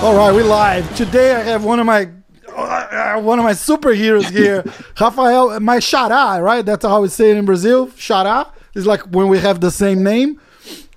[0.00, 0.96] All right, we live.
[0.96, 2.08] Today I have one of my
[2.56, 4.62] uh, one of my superheroes here,
[4.98, 6.64] Rafael, my Xará, right?
[6.64, 7.88] That's how we say it in Brazil.
[7.88, 10.40] Xará is like when we have the same name.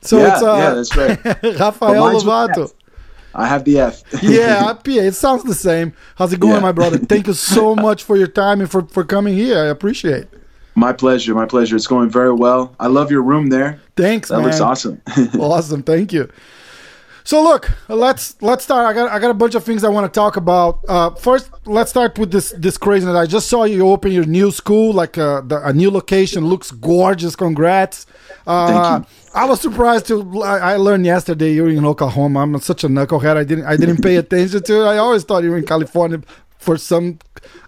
[0.02, 1.44] So Yeah, it's uh, yeah, that's right.
[1.60, 2.74] Rafael Lovato.
[3.34, 4.04] I have the F.
[4.24, 4.92] yeah, PA.
[4.92, 5.94] It sounds the same.
[6.16, 6.60] How's it going, Yeah.
[6.60, 6.98] my brother?
[7.14, 9.58] Thank you so much for your time and for, for coming here.
[9.58, 10.24] I appreciate.
[10.24, 10.34] it.
[10.76, 11.34] my pleasure.
[11.36, 11.76] My pleasure.
[11.76, 12.76] It's going very well.
[12.80, 13.80] I love your room there.
[13.96, 14.46] Thanks, That man.
[14.48, 15.02] looks awesome.
[15.40, 15.84] awesome.
[15.84, 16.30] Thank you.
[17.24, 18.88] So look, let's let's start.
[18.88, 20.80] I got I got a bunch of things I want to talk about.
[20.90, 23.16] Uh, first, let's start with this this craziness.
[23.16, 26.48] I just saw you open your new school, like uh, the, a new location.
[26.48, 27.36] Looks gorgeous.
[27.36, 28.08] Congrats.
[28.48, 29.30] Uh, Thank you.
[29.34, 30.42] I was surprised to.
[30.44, 32.40] I, I learned yesterday you're in Oklahoma.
[32.42, 33.38] I'm such a knucklehead.
[33.38, 34.86] I didn't I didn't pay attention to it.
[34.86, 36.22] I always thought you were in California
[36.58, 37.20] for some.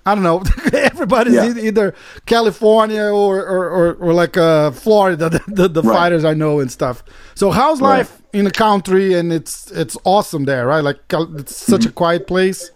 [0.06, 0.44] I don't know.
[0.74, 1.54] Everybody's Yeah.
[1.70, 1.94] either
[2.26, 5.30] California or or, or, or like uh, Florida.
[5.30, 5.96] The, the, the Right.
[5.96, 7.04] fighters I know and stuff.
[7.36, 8.00] So how's Right.
[8.00, 9.14] life in the country?
[9.14, 10.84] And it's it's awesome there, right?
[10.84, 11.00] Like
[11.40, 11.94] it's such a Mm-hmm.
[11.96, 12.72] quiet place.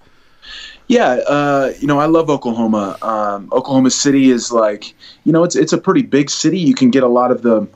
[0.89, 2.97] Yeah, uh, you know, I love Oklahoma.
[3.01, 6.57] Um, Oklahoma City is like, you know, it's it's a pretty big city.
[6.59, 7.67] You can get a lot of the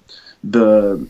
[0.43, 1.05] the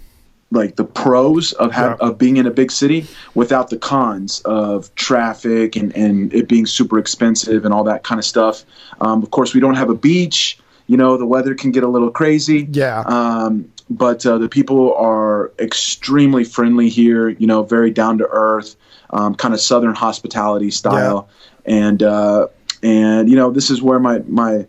[0.54, 2.08] like the pros of ha- Yeah.
[2.08, 6.66] of being in a big city without the cons of traffic and and it being
[6.66, 8.66] super expensive and all that kind of stuff.
[9.00, 10.58] Um, of course, we don't have a beach.
[10.88, 12.68] You know, the weather can get a little crazy.
[12.72, 13.00] Yeah.
[13.02, 17.30] Um, but uh, the people are extremely friendly here.
[17.30, 18.76] You know, very down to earth,
[19.12, 21.30] um, kind of southern hospitality style,
[21.66, 22.48] and uh,
[22.84, 24.66] and you know, this is where my my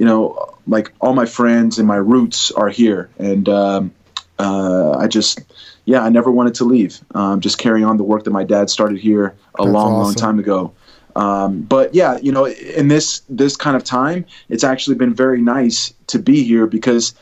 [0.00, 3.92] you know like all my friends and my roots are here, and um,
[4.38, 5.40] uh, I just
[5.84, 6.98] yeah, I never wanted to leave.
[7.14, 10.14] Um, just carry on the work that my dad started here a That's long, long
[10.14, 10.72] time ago.
[11.16, 15.42] Um, but yeah, you know, in this this kind of time, it's actually been very
[15.42, 17.14] nice to be here because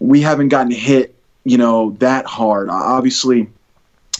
[0.00, 1.14] we haven't gotten hit,
[1.44, 2.70] you know, that hard.
[2.70, 3.48] Obviously,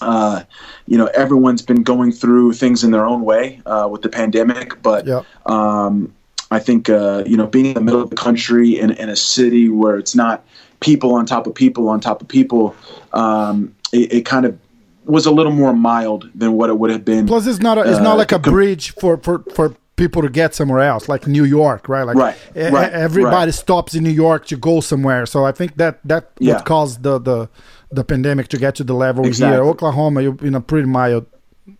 [0.01, 0.45] uh,
[0.87, 4.81] you know, everyone's been going through things in their own way uh, with the pandemic,
[4.81, 5.09] but
[5.47, 6.15] um,
[6.51, 9.17] I think uh, you know, being in the middle of the country in, in a
[9.17, 10.45] city where it's not
[10.81, 12.75] people on top of people on top of people,
[13.13, 14.59] um, it, it kind of
[15.05, 17.27] was a little more mild than what it would have been.
[17.27, 20.29] Plus, it's not a, it's Uh, not like a bridge for for for people to
[20.29, 22.05] get somewhere else, like New York, right?
[22.05, 23.55] Like Right, e- right, everybody right.
[23.55, 25.27] stops in New York to go somewhere.
[25.27, 26.55] So I think that that Yeah.
[26.55, 27.49] what caused the the
[27.93, 29.57] the pandemic to get to the level Exactly.
[29.57, 29.65] here.
[29.65, 31.27] Oklahoma, you're in a pretty mild.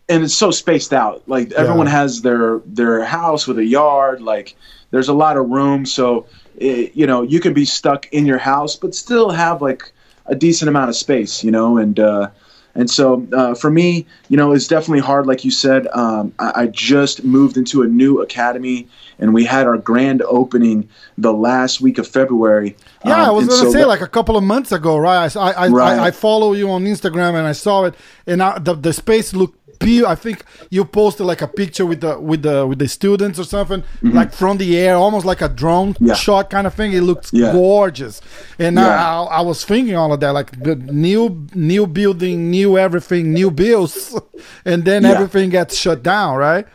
[0.09, 1.23] And it's so spaced out.
[1.29, 4.21] Like everyone has their their house with a yard.
[4.23, 4.57] Like
[4.91, 6.27] there's a lot of room, so
[6.57, 9.93] it, you know you can be stuck in your house, but still have like
[10.27, 11.43] a decent amount of space.
[11.45, 12.31] You know, and uh,
[12.75, 15.27] and so uh, for me, you know, it's definitely hard.
[15.27, 18.87] Like you said, um, I, I just moved into a new academy,
[19.19, 20.89] and we had our grand opening
[21.19, 22.77] the last week of February.
[23.05, 25.35] Yeah, I Um, was gonna so say that- like a couple of months ago, right?
[25.37, 25.99] I I, Right.
[25.99, 27.95] I, I follow you on Instagram and I saw it,
[28.27, 29.57] and I, the the space looked.
[29.83, 33.45] I think you posted like a picture with the with the with the students or
[33.45, 36.07] something, like from the air, almost like a drone Mm-hmm.
[36.09, 36.15] Yeah.
[36.15, 36.93] shot kind of thing.
[36.93, 37.53] It looked Yeah.
[37.53, 38.21] gorgeous,
[38.59, 38.89] and Yeah.
[38.89, 43.51] I, I, was thinking all of that, like the new new building, new everything, new
[43.51, 44.15] bills,
[44.67, 46.67] and then everything gets shut down, right?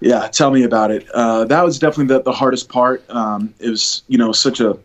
[0.00, 1.08] Yeah, tell me about it.
[1.14, 3.02] Uh, that was definitely the, the hardest part.
[3.08, 4.76] Um, it was, you know, such a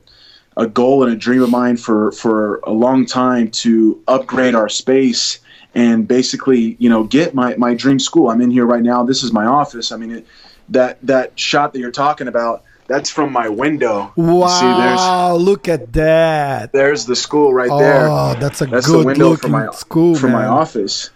[0.57, 4.69] a goal and a dream of mine for for a long time to upgrade our
[4.69, 5.39] space
[5.75, 8.29] and basically, you know, get my my dream school.
[8.29, 9.03] I'm in here right now.
[9.03, 9.91] This is my office.
[9.91, 10.27] I mean, it,
[10.69, 14.11] that that shot that you're talking about, that's from my window.
[14.15, 14.47] Wow!
[14.47, 16.71] See, there's look at that.
[16.71, 18.07] there's the school right there.
[18.09, 21.09] Oh, that's a That's good window looking for my school, for my office.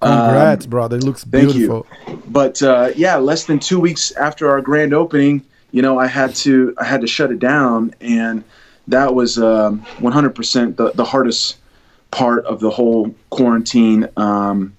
[0.00, 0.98] Congrats, brother!
[0.98, 1.86] It looks Thank beautiful.
[2.06, 2.22] you.
[2.28, 6.34] But uh, yeah, less than two weeks after our grand opening, you know, I had
[6.36, 8.44] to I had to shut it down, and
[8.88, 11.56] that was um, 100% the the hardest
[12.16, 14.08] part of the whole quarantine.
[14.16, 14.74] Um,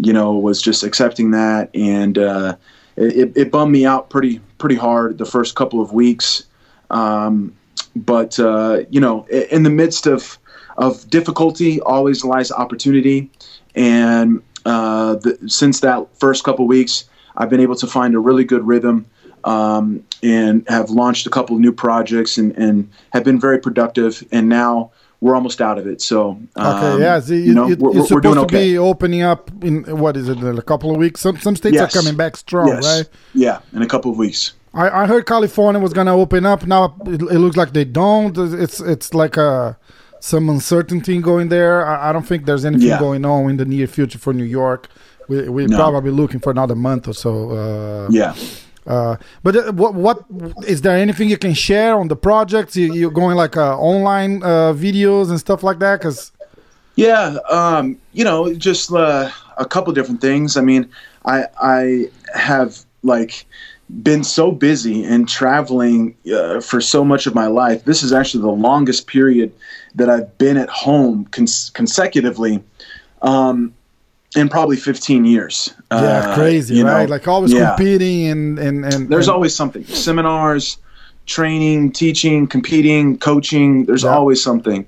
[0.00, 2.56] you know, was just accepting that, and uh,
[2.96, 6.44] it, it bummed me out pretty pretty hard the first couple of weeks.
[6.90, 7.54] Um,
[7.94, 10.38] but uh, you know, in the midst of
[10.78, 13.30] of difficulty, always lies opportunity,
[13.74, 17.04] and uh, the, since that first couple weeks,
[17.36, 19.04] I've been able to find a really good rhythm
[19.44, 24.26] um, and have launched a couple of new projects and, and have been very productive.
[24.32, 26.00] And now we're almost out of it.
[26.00, 27.18] So Okay, um, yeah.
[27.20, 29.82] So you, you know, you, we're, you're we're supposed doing to be opening up in
[29.98, 30.38] what is it?
[30.42, 31.20] A couple of weeks.
[31.20, 31.94] Some some states Yes.
[31.94, 33.08] are coming back strong, yes, right?
[33.34, 34.54] yeah, in a couple of weeks.
[34.74, 36.66] I, I heard California was gonna open up.
[36.66, 38.36] Now it, it looks like they don't.
[38.38, 39.76] It's it's like a
[40.20, 41.86] some uncertainty going there.
[41.86, 42.98] I, I don't think there's anything Yeah.
[42.98, 44.88] going on in the near future for New York.
[45.28, 45.76] We we're No.
[45.76, 47.50] probably looking for another month or so.
[47.50, 48.34] Uh, Yeah,
[48.88, 50.24] Uh, but uh, what what
[50.66, 52.74] is there anything you can share on the projects?
[52.74, 56.32] You, you're going like uh, online uh, videos and stuff like that, because
[56.96, 60.56] Yeah, um, you know, just uh, a couple different things.
[60.56, 60.90] I mean,
[61.24, 63.46] I I have like
[64.02, 67.84] been so busy and traveling uh, for so much of my life.
[67.84, 69.52] This is actually the longest period
[69.94, 72.62] that I've been at home cons- consecutively.
[73.22, 73.72] Um,
[74.36, 75.72] in probably 15 years.
[75.90, 77.08] yeah, Uh, crazy, you know, right?
[77.08, 77.68] Like always yeah.
[77.76, 79.84] competing and and and There's and- always something.
[79.86, 80.76] Seminars,
[81.26, 83.84] training, teaching, competing, coaching.
[83.86, 84.14] There's Yeah.
[84.16, 84.84] always something.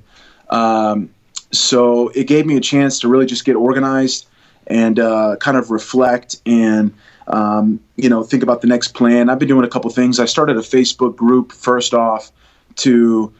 [0.51, 1.11] Um,
[1.53, 4.27] so it gave me a chance to really just get organized
[4.67, 6.93] and uh, kind of reflect and
[7.29, 9.29] um, you know think about the next plan.
[9.31, 10.19] I've been doing a couple things.
[10.21, 12.31] I started a Facebook group first off
[12.77, 13.33] to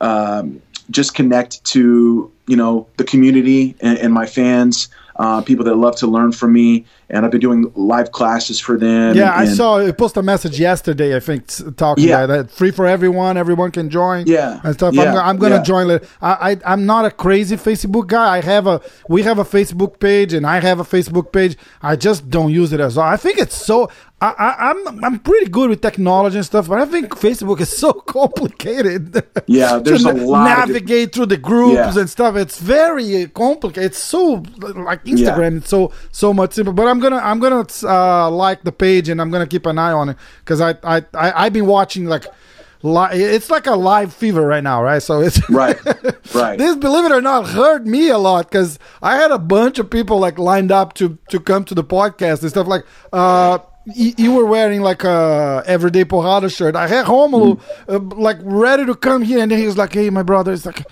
[0.00, 0.60] um,
[0.90, 4.88] just connect to you know the community and, and my fans,
[5.18, 6.84] uh, people that love to learn from me.
[7.08, 9.14] And I've been doing live classes for them.
[9.16, 11.14] Yeah, I saw you post a message yesterday.
[11.14, 11.46] I think
[11.76, 12.22] talking Yeah.
[12.24, 13.36] about that free for everyone.
[13.36, 14.26] Everyone can join.
[14.26, 14.92] Yeah, and stuff.
[14.92, 15.62] yeah, I'm, I'm gonna yeah.
[15.62, 15.86] join.
[15.86, 16.04] Later.
[16.20, 18.38] I, I I'm not a crazy Facebook guy.
[18.38, 21.56] I have a we have a Facebook page and I have a Facebook page.
[21.80, 23.06] I just don't use it as well.
[23.06, 23.88] I think it's so.
[24.20, 27.68] I, I I'm I'm pretty good with technology and stuff, but I think Facebook is
[27.68, 27.92] so
[28.50, 29.22] complicated.
[29.46, 31.98] Yeah, there's to a lot of navigate through the groups Yeah.
[32.00, 32.34] and stuff.
[32.36, 33.84] It's very complicated.
[33.92, 34.42] It's so
[34.74, 35.58] like Instagram.
[35.58, 36.72] It's so so much simple.
[36.74, 39.92] But I'm gonna I'm gonna uh, like the page and I'm gonna keep an eye
[39.92, 42.26] on it because I I I I've been watching like.
[42.82, 45.02] Li- it's like a live fever right now, right?
[45.02, 45.76] So it's Right,
[46.34, 46.56] right.
[46.58, 49.90] this, believe it or not, hurt me a lot because I had a bunch of
[49.90, 52.66] people like lined up to to come to the podcast and stuff.
[52.68, 56.76] Like, uh, y- you were wearing like a everyday porrada shirt.
[56.76, 57.58] I had Romulo
[57.88, 60.66] uh, like ready to come here, and then he was like, "Hey, my brother, it's
[60.66, 60.84] like."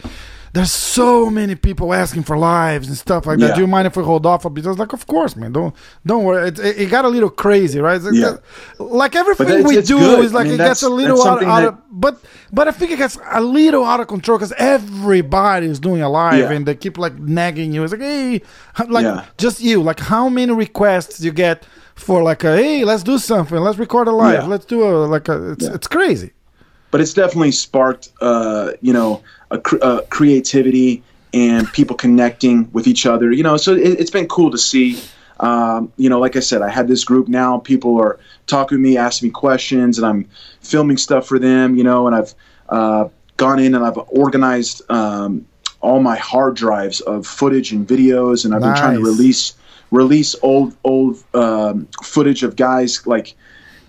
[0.54, 3.48] There's so many people asking for lives and stuff like that.
[3.48, 3.54] Yeah.
[3.56, 4.64] Do you mind if we hold off a bit?
[4.64, 5.52] I was like, of course, man.
[5.52, 5.74] Don't
[6.06, 6.46] don't worry.
[6.48, 7.96] It, it, got a little crazy, right?
[7.96, 8.36] It's like, Yeah.
[8.78, 10.24] like everything it's- we it's do good.
[10.24, 12.14] is like I mean, it gets a little out, out that- of but
[12.52, 16.08] but I think it gets a little out of control because everybody is doing a
[16.08, 16.52] live Yeah.
[16.52, 17.82] and they keep like nagging you.
[17.82, 18.40] It's like, hey,
[18.88, 19.24] like Yeah.
[19.38, 19.82] just you.
[19.82, 21.66] Like how many requests you get
[21.96, 25.28] for like a hey, let's do something, let's record a live, let's do a like
[25.28, 25.52] a.
[25.52, 26.30] It's it's crazy.
[26.92, 31.02] but it's definitely sparked uh, you know a, cr- uh creativity
[31.32, 35.00] and people connecting with each other you know so it, it's been cool to see.
[35.40, 38.80] Um, you know like i said i had this group now people are talking to
[38.80, 40.28] me asking me questions and i'm
[40.60, 42.34] filming stuff for them you know and i've
[42.68, 45.44] uh, gone in and i've organized um,
[45.80, 49.54] all my hard drives of footage and videos and i've been trying to release
[49.90, 53.34] release old old um, footage of guys like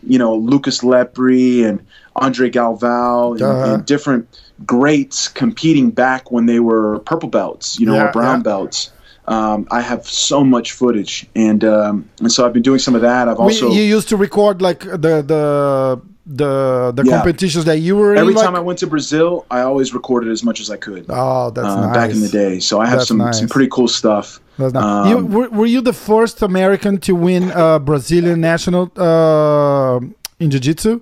[0.05, 1.79] you know Lucas Lepri and
[2.15, 3.73] Andre Galvao and, Uh-huh.
[3.75, 4.27] and different
[4.65, 8.43] greats competing back when they were purple belts, you know, Yeah, or brown yeah.
[8.43, 8.91] belts.
[9.27, 13.01] Um, I have so much footage, and um, and so I've been doing some of
[13.01, 13.27] that.
[13.27, 17.17] I've also we, you used to record like the the the the Yeah.
[17.17, 18.17] competitions that you were in.
[18.17, 21.05] every like, time I went to Brazil, I always recorded as much as I could
[21.09, 21.93] oh, that's uh, nice.
[21.95, 22.59] back in the day.
[22.59, 23.37] So I have That's some nice.
[23.39, 24.39] some pretty cool stuff.
[24.57, 24.83] That's nice.
[24.83, 29.99] Um, you, were, were you the first American to win a Brazilian national uh,
[30.39, 31.01] in jiu-jitsu?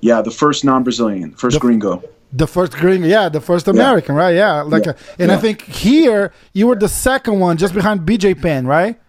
[0.00, 2.02] Yeah, the first non-Brazilian, first The- gringo.
[2.32, 4.36] The first green, yeah, the first American, right?
[4.36, 4.92] Yeah, like, Yeah.
[4.92, 9.00] uh, and I think here you were the second one, just behind BJ Penn, right?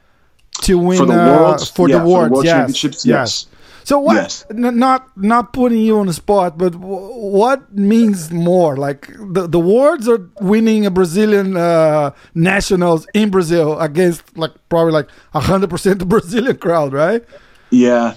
[0.63, 3.45] To win For the uh, for Yeah, the for the world yes, championships, yes.
[3.45, 3.45] yes.
[3.83, 4.15] So what?
[4.15, 4.45] Yes.
[4.51, 9.47] n- not not putting you on the spot, but w- what means more, like the
[9.47, 15.69] the awards or winning a Brazilian uh, nationals in Brazil against like probably like hundred
[15.69, 17.23] percent the Brazilian crowd, right?
[17.71, 18.15] Yeah,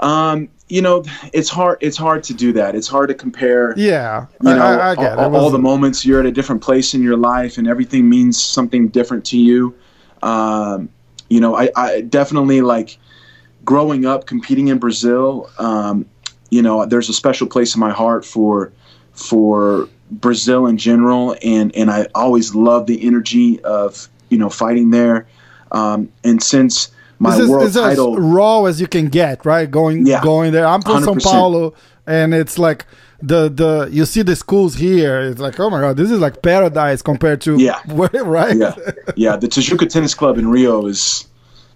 [0.00, 1.78] um, you know, it's hard.
[1.80, 2.74] It's hard to do that.
[2.74, 3.74] It's hard to compare.
[3.76, 6.62] Yeah, you know, I, I get all, It all the moments you're at a different
[6.62, 9.74] place in your life, and everything means something different to you.
[10.22, 10.88] Um,
[11.28, 12.98] you know, I, I definitely like
[13.64, 15.50] growing up competing in Brazil.
[15.58, 16.06] Um,
[16.50, 18.72] you know, there's a special place in my heart for
[19.12, 24.90] for Brazil in general, and and I always love the energy of you know fighting
[24.90, 25.26] there.
[25.72, 29.70] Um, and since my this is, world title, as raw as you can get, right?
[29.70, 30.22] Going Yeah.
[30.22, 30.66] going there.
[30.66, 31.22] I'm from Sao 100%.
[31.22, 31.74] Paulo,
[32.06, 32.86] and it's like
[33.22, 35.20] the the you see the schools here.
[35.20, 37.80] It's like oh my god, this is like paradise compared to Yeah.
[37.86, 38.56] where, right?
[38.56, 38.74] yeah,
[39.16, 39.36] yeah.
[39.36, 41.26] The Tijuca Tennis Club in Rio is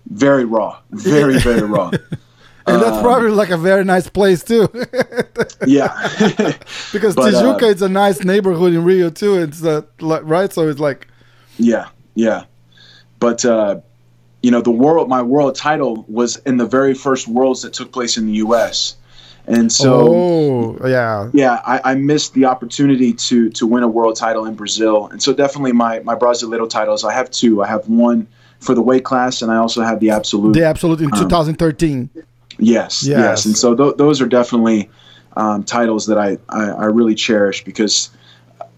[0.09, 1.91] very raw, very very raw.
[1.91, 4.69] and that's Um, probably like a very nice place too,
[5.67, 5.89] Yeah,
[6.93, 9.37] because But, uh, Tijuca is a nice neighborhood in Rio too.
[9.39, 11.09] It's uh, right, so it's like
[11.59, 12.45] yeah, yeah.
[13.21, 13.81] But uh,
[14.43, 17.91] you know, the world, my world title was in the very first worlds that took
[17.93, 18.95] place in the U.S.
[19.47, 24.15] And so, oh yeah, yeah, I, I missed the opportunity to to win a world
[24.17, 25.07] title in Brazil.
[25.07, 27.03] And so, definitely, my my Brasileiro titles.
[27.03, 27.63] I have two.
[27.63, 28.27] I have one
[28.61, 32.11] for the weight class, and I also have the absolute the absolute in 2013.
[32.59, 33.45] Yes, yes, Yes.
[33.47, 34.91] and so th- those are definitely
[35.37, 38.11] um, titles that I, I I really cherish because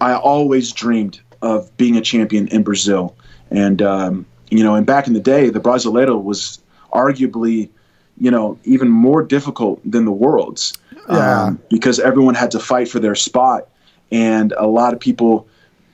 [0.00, 3.16] I always dreamed of being a champion in Brazil,
[3.50, 6.58] and um, you know, and back in the day, the Brasileiro was
[6.92, 7.70] arguably,
[8.18, 10.74] you know, even more difficult than the Worlds,
[11.08, 11.52] um, Yeah.
[11.70, 13.68] because everyone had to fight for their spot,
[14.12, 15.46] and a lot of people.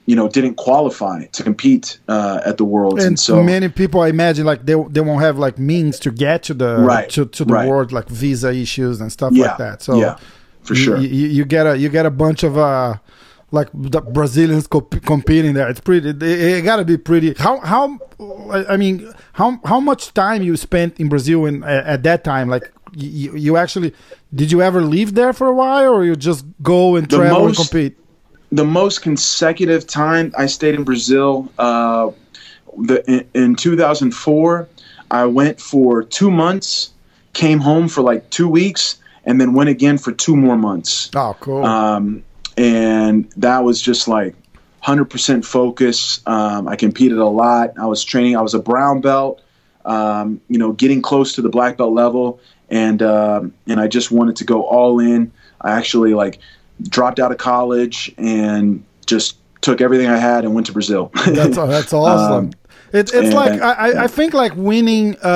[0.07, 3.99] You know, didn't qualify to compete uh, at the Worlds, and, And so many people,
[4.01, 7.25] I imagine, like they they won't have like means to get to the Right, to,
[7.25, 7.67] to the right.
[7.67, 9.81] world, like visa issues and stuff yeah, like that.
[9.81, 10.15] So yeah,
[10.63, 10.97] for sure.
[10.97, 12.95] you, get a you get a bunch of uh
[13.51, 15.67] like the Brazilians comp- competing there.
[15.69, 16.09] It's pretty.
[16.09, 17.33] It, it got to be pretty.
[17.33, 17.99] How how
[18.71, 22.47] I mean how how much time you spent in Brazil in, at, at that time?
[22.47, 23.93] Like you, you actually
[24.33, 27.47] did you ever leave there for a while, or you just go and The travel
[27.47, 27.97] most- and compete?
[28.51, 32.11] The most consecutive time I stayed in Brazil, uh,
[32.77, 34.69] the in, in 2004,
[35.11, 36.91] I went for two months,
[37.33, 41.09] came home for like two weeks, and then went again for two more months.
[41.15, 41.65] Oh, cool.
[41.65, 42.23] Um,
[42.57, 44.35] and that was just like
[44.83, 46.21] 100% focus.
[46.25, 47.73] Um, I competed a lot.
[47.77, 48.37] I was training.
[48.37, 49.41] I was a brown belt.
[49.85, 54.11] Um, you know, getting close to the black belt level, and um, and I just
[54.11, 55.31] wanted to go all in.
[55.61, 56.39] I actually like
[56.83, 61.11] dropped out of college and just took everything I had and went to Brazil.
[61.27, 62.45] That's that's awesome.
[62.45, 62.51] Um,
[62.93, 65.27] it, it's and- like I, I- I think like winning a,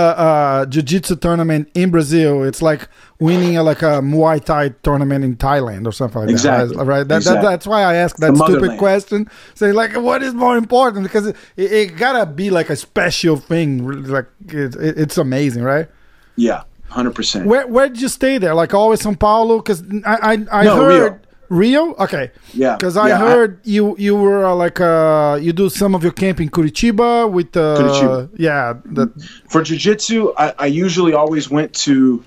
[0.63, 2.43] a jiu-jitsu tournament in Brazil.
[2.43, 2.87] It's like
[3.19, 6.77] winning a, like a Muay Thai tournament in Thailand or something like Exactly.
[6.77, 6.85] that.
[6.85, 7.05] Right?
[7.05, 8.79] That, that, that's why I asked that The stupid motherland.
[8.79, 9.29] question.
[9.55, 11.03] Say like, what is more important?
[11.03, 13.85] Because it, it, it gotta be like a special thing.
[14.05, 15.89] Like it, it's amazing, right?
[16.37, 17.47] yeah, hundred percent.
[17.47, 18.53] Where where did you stay there?
[18.53, 19.57] Like always São Paulo?
[19.57, 20.15] Because I
[20.51, 21.93] I, I No, heard Rio.
[21.99, 22.31] Okay.
[22.53, 26.01] Yeah, Because I yeah, heard you you were uh, like uh you do some of
[26.01, 28.29] your camp in Curitiba with uh Curitiba.
[28.37, 29.07] yeah the,
[29.51, 32.23] for jiu-jitsu I, I usually always went to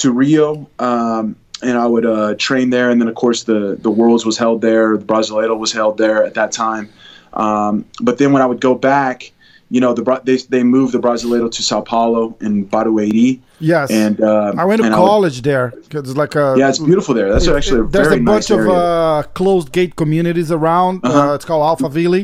[0.00, 3.90] to rio um, and i would uh, train there and then of course the the
[4.00, 6.86] worlds was held there the brasileiro was held there at that time
[7.32, 9.30] um, but then when i would go back
[9.74, 13.30] you know the they, they moved the brasileiro to sao paulo in barueri
[13.72, 13.90] yes.
[13.90, 17.12] and uh, I went to and would- college there it's like a yeah it's beautiful
[17.18, 20.94] there that's actually a there's a bunch nice of uh, closed gate communities around.
[21.04, 21.34] uh Uh-huh.
[21.36, 22.22] it's called Alphaville.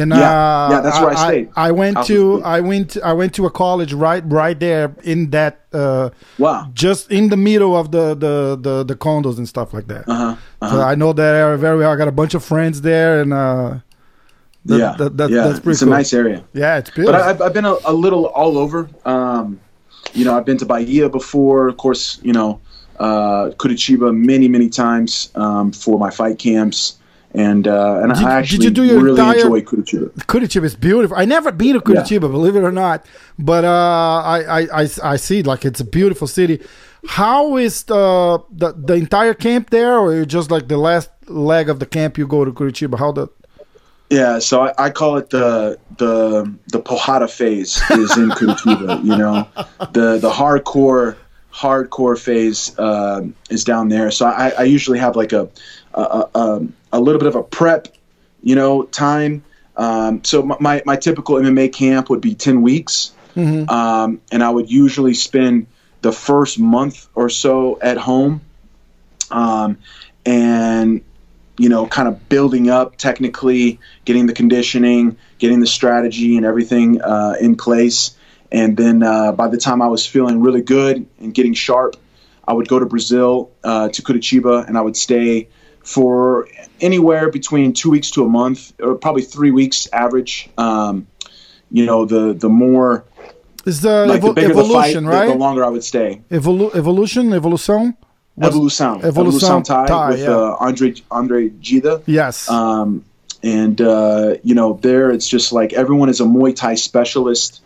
[0.00, 0.18] And Yeah.
[0.18, 1.46] uh, Yeah, that's where I stayed.
[1.68, 2.18] I, went to.
[2.56, 6.06] I went I went to a college right right there in that uh,
[6.44, 8.34] wow just in the middle of the the
[8.66, 10.04] the, the condos and stuff like that.
[10.14, 10.34] uh-huh,
[10.70, 10.92] So uh-huh.
[10.92, 11.90] I know that area very well.
[11.94, 13.70] I got a bunch of friends there, and uh,
[14.66, 15.92] that- yeah that- that- yeah that's pretty it's cool.
[15.92, 17.12] a nice area yeah, it's beautiful.
[17.12, 18.88] But I, I've, I've been a, a little all over.
[19.04, 19.58] Um,
[20.14, 21.68] you know, I've been to Bahia before.
[21.68, 22.60] Of course, you know,
[23.00, 26.98] uh, Curitiba many, many times um, for my fight camps.
[27.34, 30.10] And uh, and Did- did I you actually do your really entire- enjoy Curitiba.
[30.26, 31.16] Curitiba is beautiful.
[31.16, 33.06] I never been to Curitiba, believe it or not,
[33.38, 33.68] but uh,
[34.36, 36.60] I, I, I, I see like it's a beautiful city.
[37.06, 41.78] How is the, the the entire camp there, or just like the last leg of
[41.78, 42.98] the camp you go to Curitiba?
[42.98, 43.28] How the
[44.12, 49.02] Yeah, so I, I call it the the the Porrada phase is in Curitiba.
[49.04, 49.48] you know,
[49.92, 51.16] the the hardcore
[51.50, 54.10] hardcore phase uh, is down there.
[54.10, 55.48] So I, I usually have like a
[55.94, 57.88] a, a um, a little bit of a prep,
[58.42, 59.44] you know, time.
[59.78, 63.12] Um, so my, my my typical MMA camp would be ten weeks,
[63.70, 65.68] um, and I would usually spend
[66.02, 68.42] the first month or so at home,
[69.30, 69.78] um,
[70.26, 71.02] and
[71.58, 77.00] you know, kind of building up technically, getting the conditioning, getting the strategy and everything
[77.02, 78.16] uh, in place.
[78.50, 81.96] And then uh, by the time I was feeling really good and getting sharp,
[82.46, 85.48] I would go to Brazil, uh, to Curitiba, and I would stay
[85.84, 86.48] for
[86.80, 90.48] anywhere between two weeks to a month, or probably three weeks average.
[90.58, 91.06] Um,
[91.70, 93.04] you know, the the more
[93.64, 95.28] is the, like the evo- bigger the fight, evolution, the, right?
[95.28, 96.20] the longer I would stay.
[96.30, 97.96] Evolu- evolution, evolution.
[98.40, 100.36] Evolução, Evolução Evolução Thai, with yeah.
[100.36, 102.02] uh, Andre Andre Dida.
[102.06, 102.48] Yes.
[102.48, 103.04] Um,
[103.42, 107.60] and uh, you know, there it's just like everyone is a Muay Thai specialist.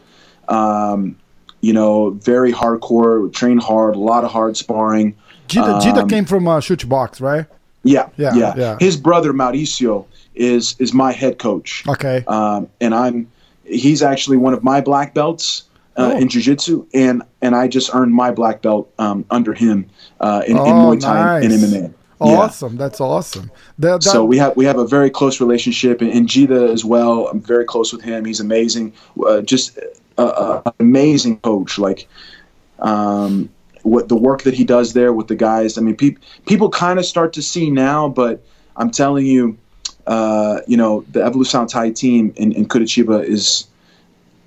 [0.48, 1.16] Um,
[1.60, 5.14] you know, very hardcore, train hard, a lot of hard sparring.
[5.48, 7.46] Dida, Dida um, came from uh, Chute Boxe, right?
[7.82, 8.76] Yeah, Yeah, yeah, yeah.
[8.80, 12.24] His brother Mauricio is is my head coach, Okay.
[12.26, 13.28] um, and I'm
[13.64, 15.62] he's actually one of my black belts.
[15.98, 16.18] Uh, Oh.
[16.18, 19.86] In jiu-jitsu, and and I just earned my black belt um, under him
[20.20, 21.62] uh, in, in Oh, Muay Thai and nice.
[21.64, 21.92] MMA.
[22.18, 22.26] Yeah.
[22.26, 22.76] Awesome.
[22.78, 23.50] That's awesome.
[23.78, 26.82] That, that, so we have we have a very close relationship, and, and Dida as
[26.84, 27.28] well.
[27.28, 28.24] I'm very close with him.
[28.24, 28.94] He's amazing,
[29.26, 29.78] uh, just
[30.16, 31.78] uh, amazing coach.
[31.78, 32.08] Like
[32.78, 33.50] um,
[33.82, 35.76] what the work that he does there with the guys.
[35.76, 38.42] I mean, peop people kind of start to see now, but
[38.76, 39.58] I'm telling you,
[40.06, 43.66] uh, you know, the Evolução Thai team in, in Curitiba is.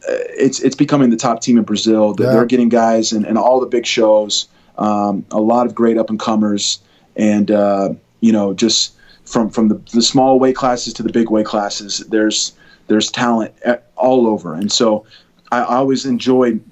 [0.10, 2.14] uh, It's it's becoming the top team in Brazil.
[2.16, 2.34] They're, Yeah.
[2.34, 4.48] they're getting guys and, and all the big shows.
[4.80, 6.80] Um, a lot of great up and comers,
[7.16, 7.90] and uh,
[8.22, 8.94] you know, just
[9.26, 12.54] from from the, the small weight classes to the big weight classes, there's
[12.88, 13.54] there's talent
[13.96, 15.06] all over, and so
[15.52, 16.64] I, I always enjoyed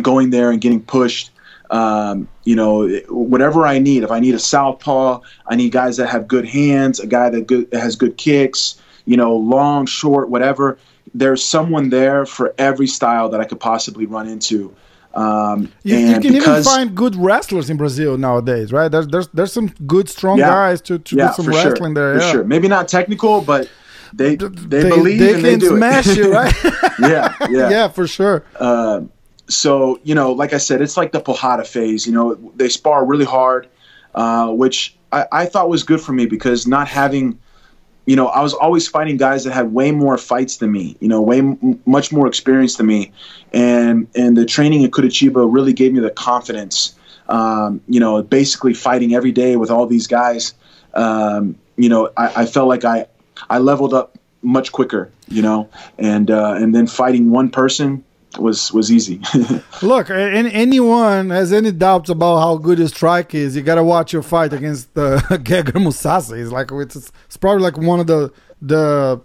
[0.00, 1.30] going there and getting pushed.
[1.70, 4.04] Um, you know, whatever I need.
[4.04, 7.46] If I need a southpaw, I need guys that have good hands, a guy that,
[7.46, 8.80] good, that has good kicks.
[9.06, 10.78] You know, long, short, whatever.
[11.14, 14.76] There's someone there for every style that I could possibly run into.
[15.14, 18.88] Um, you, you, can because, even find good wrestlers in Brazil nowadays, right?
[18.88, 22.12] There's there's there's some good strong yeah, guys to, to yeah, do some wrestling sure,
[22.12, 22.20] there.
[22.20, 23.70] For sure, maybe not technical, but
[24.12, 26.16] they they, they believe they and they do smash it.
[26.16, 26.52] you, right?
[26.98, 28.44] yeah, yeah, yeah, for sure.
[28.58, 29.02] Uh,
[29.48, 32.06] so you know, like I said, it's like the Porrada phase.
[32.06, 33.68] You know, they spar really hard,
[34.16, 37.38] uh, which I, I thought was good for me because not having
[38.06, 41.08] you know, I was always fighting guys that had way more fights than me, you
[41.08, 43.12] know, way m- much more experience than me,
[43.52, 46.94] and and the training at Curitiba really gave me the confidence.
[47.28, 50.52] Um, you know, basically fighting every day with all these guys.
[50.92, 53.06] Um, you know, I, I, felt like I
[53.48, 58.04] I leveled up much quicker, you know, and uh, and then fighting one person
[58.38, 59.20] was was easy.
[59.82, 64.12] Look, anyone has any doubts about how good his strike is, you got to watch
[64.12, 66.40] your fight against uh, Gegard Mousasi.
[66.40, 69.20] It's like it's, it's probably like one of the the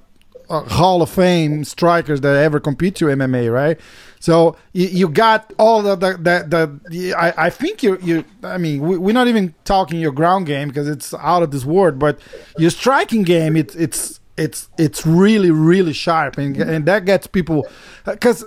[0.49, 3.79] uh, Hall of Fame strikers that ever compete to MMA, right?
[4.19, 8.97] So you, you got all the the I, I think you you I mean we,
[8.97, 12.19] we're not even talking your ground game because it's out of this world, but
[12.57, 17.67] your striking game it's it's it's it's really really sharp and and that gets people
[18.05, 18.43] because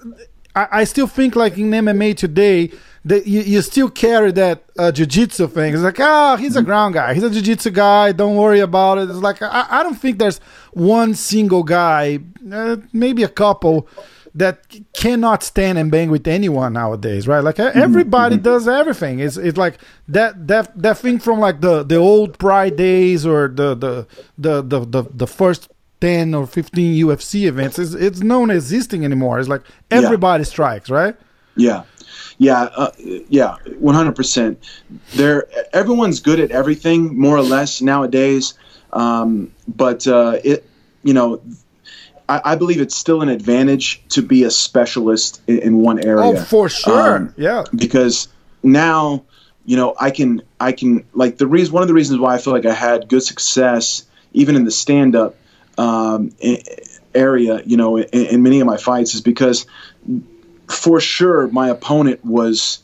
[0.55, 2.71] I, I still think like in MMA today
[3.05, 5.75] that you, you still carry that uh, jiu-jitsu thing.
[5.75, 6.67] It's like, ah, oh, he's a mm-hmm.
[6.67, 7.15] ground guy.
[7.15, 8.13] He's a jiu-jitsu guy.
[8.13, 9.11] Don't worry about it.
[9.11, 10.39] It's like I, I don't think there's
[10.73, 13.89] one single guy, uh, maybe a couple
[14.35, 17.41] that cannot stand and bang with anyone nowadays, right?
[17.41, 17.79] Like mm-hmm.
[17.79, 18.45] everybody mm-hmm.
[18.45, 19.19] does everything.
[19.19, 19.79] It's it's like
[20.09, 24.07] that that that thing from like the the old Pride days or the the
[24.39, 25.69] the the the, the first
[26.03, 27.79] 10 or 15 UFC events.
[27.79, 29.39] It's, it's known existing anymore.
[29.39, 30.49] It's like everybody yeah.
[30.49, 31.15] strikes, right?
[31.55, 31.85] Yeah.
[32.39, 34.59] Yeah, uh, yeah, one hundred percent.
[35.15, 38.55] There, everyone's good at everything, more or less nowadays.
[38.93, 40.69] Um, but uh, it,
[41.05, 41.41] you know,
[42.29, 46.25] I, I, believe it's still an advantage to be a specialist in, in one area.
[46.25, 47.17] Oh, for sure.
[47.17, 47.63] Um, yeah.
[47.77, 48.27] Because
[48.65, 49.23] now,
[49.67, 52.39] you know, I can, I can, like the reason, one of the reasons why I
[52.39, 55.37] feel like I had good success, even in the stand up,
[55.79, 56.31] um,
[57.15, 59.67] area, you know, in, in, many of my fights is because
[60.69, 62.81] for sure my opponent was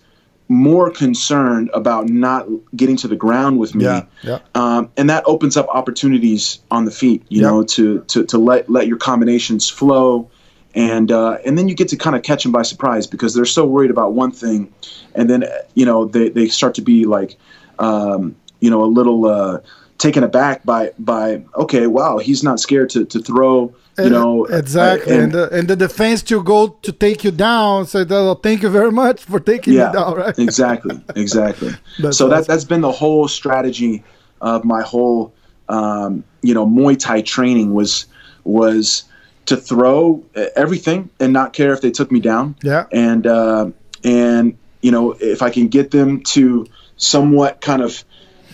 [0.49, 3.85] more concerned about not getting to the ground with me.
[3.85, 4.39] Yeah, yeah.
[4.55, 7.49] Um, and that opens up opportunities on the feet, you yeah.
[7.49, 10.31] know, to, to, to let, let your combinations flow.
[10.75, 13.45] And, uh, and then you get to kind of catch them by surprise because they're
[13.45, 14.73] so worried about one thing.
[15.15, 17.37] And then, you know, they, they start to be like,
[17.79, 19.61] um, you know, a little, uh,
[19.99, 23.75] taken aback by by okay, wow, he's not scared to to throw.
[23.99, 27.85] You know exactly, and, and, the, and the defense to go to take you down.
[27.87, 30.15] So oh, thank you very much for taking yeah, me down.
[30.15, 30.39] Right?
[30.39, 31.73] exactly, exactly.
[31.99, 32.31] so awesome.
[32.31, 34.05] that that's been the whole strategy
[34.41, 35.35] of my whole
[35.69, 38.07] um, you know Muay Thai training was
[38.45, 39.03] was
[39.47, 40.23] to throw
[40.55, 42.55] everything and not care if they took me down.
[42.63, 43.71] Yeah, and uh,
[44.05, 46.67] and you know if I can get them to
[46.99, 48.05] somewhat kind of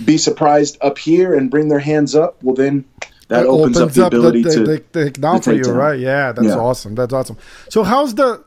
[0.05, 2.85] be surprised up here and bring their hands up, well then
[3.29, 5.75] that opens, opens, up the ability the, the, to take down for you, down.
[5.75, 5.99] right?
[5.99, 6.57] Yeah, that's yeah.
[6.57, 6.95] awesome.
[6.95, 7.39] That's awesome.
[7.69, 8.45] So how's the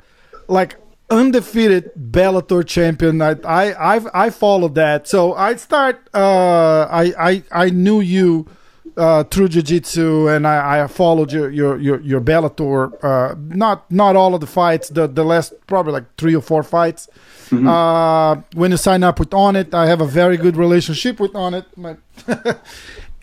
[0.47, 0.75] like
[1.09, 3.21] undefeated Bellator champion?
[3.21, 5.07] I I I've, I followed that.
[5.07, 6.07] So I start.
[6.13, 8.47] Uh, I I I knew you.
[8.95, 14.15] Uh, through jiu-jitsu and I, I followed your your your, your Bellator uh, not not
[14.15, 17.07] all of the fights the the last probably like three or four fights
[17.49, 17.67] Mm-hmm.
[17.67, 21.65] Uh, when you sign up with Onnit, I have a very good relationship with Onnit.
[21.75, 21.97] My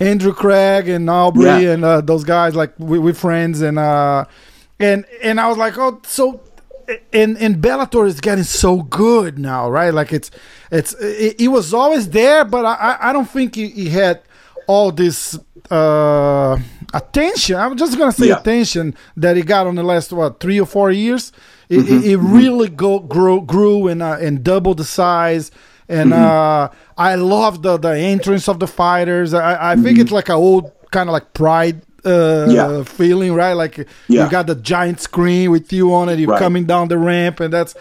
[0.00, 1.72] Andrew Craig and Aubrey yeah.
[1.72, 4.24] and uh, those guys, like we, we're friends, and uh,
[4.80, 6.40] and and I was like, oh, so
[7.12, 9.92] and and Bellator is getting so good now, right?
[9.92, 10.30] Like it's
[10.70, 14.22] it's it, it was always there, but I I don't think he, he had
[14.66, 15.38] all this
[15.70, 16.58] uh,
[16.92, 17.56] attention.
[17.56, 18.38] I'm just gonna say yeah.
[18.38, 21.32] attention that he got on the last what three or four years.
[21.68, 21.94] It, mm-hmm.
[21.94, 22.34] it, it mm-hmm.
[22.34, 25.50] really go, grew, grew and, uh, and doubled the size.
[25.88, 26.22] And mm-hmm.
[26.22, 29.34] uh, I love the, the entrance of the fighters.
[29.34, 30.00] I, I think mm-hmm.
[30.02, 32.82] it's like an old kind of like pride uh, yeah.
[32.84, 33.54] feeling, right?
[33.54, 34.24] Like yeah.
[34.24, 36.18] you got the giant screen with you on it.
[36.18, 36.38] You're right.
[36.38, 37.74] coming down the ramp, and that's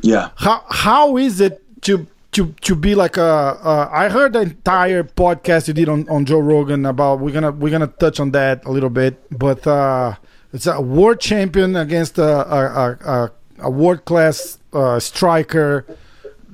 [0.00, 0.30] yeah.
[0.36, 3.22] How how is it to to to be like a?
[3.22, 7.20] Uh, I heard the entire podcast you did on, on Joe Rogan about.
[7.20, 10.14] We're gonna we're gonna touch on that a little bit, but uh,
[10.52, 15.84] it's a world champion against a a, a, a world class uh, striker.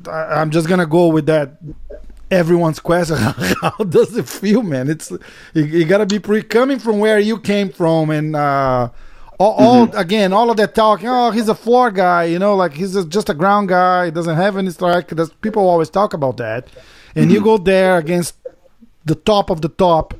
[0.09, 1.59] I- I'm just gonna go with that.
[2.31, 3.17] Everyone's question:
[3.61, 4.89] How does it feel, man?
[4.89, 5.11] It's
[5.55, 8.89] you, you gotta be pre coming from where you came from, and uh,
[9.38, 9.99] all, all mm-hmm.
[9.99, 11.09] again, all of that talking.
[11.09, 14.07] Oh, he's a floor guy, you know, like he's just- just a ground guy.
[14.07, 15.09] He doesn't have any strike.
[15.09, 16.68] That's, people always talk about that,
[17.14, 17.44] and you mm-hmm.
[17.44, 18.35] go there against
[19.05, 20.14] the top of the top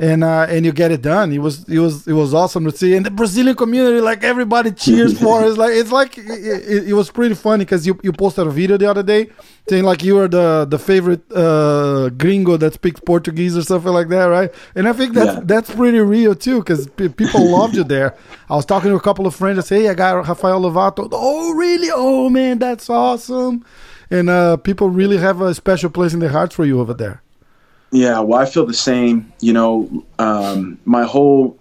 [0.00, 1.30] and uh, and you get it done.
[1.30, 4.72] It was it was it was awesome to see, and the Brazilian community, like everybody
[4.72, 5.44] cheers for.
[5.44, 8.78] It's like it's like it, it, was pretty funny because you, you posted a video
[8.78, 9.28] the other day
[9.68, 14.08] saying like you were the the favorite uh, gringo that speaks Portuguese or something like
[14.08, 14.50] that, right?
[14.74, 15.42] And I think that's Yeah.
[15.44, 18.16] that's pretty real too because people loved you there.
[18.48, 19.58] I was talking to a couple of friends.
[19.58, 21.10] I say, hey, I got Rafael Lovato.
[21.12, 21.90] Oh, really?
[21.92, 23.66] Oh man, that's awesome.
[24.10, 27.22] And uh, people really have a special place in their hearts for you over there.
[27.92, 29.32] Yeah, well, I feel the same.
[29.40, 31.58] You know, um, my whole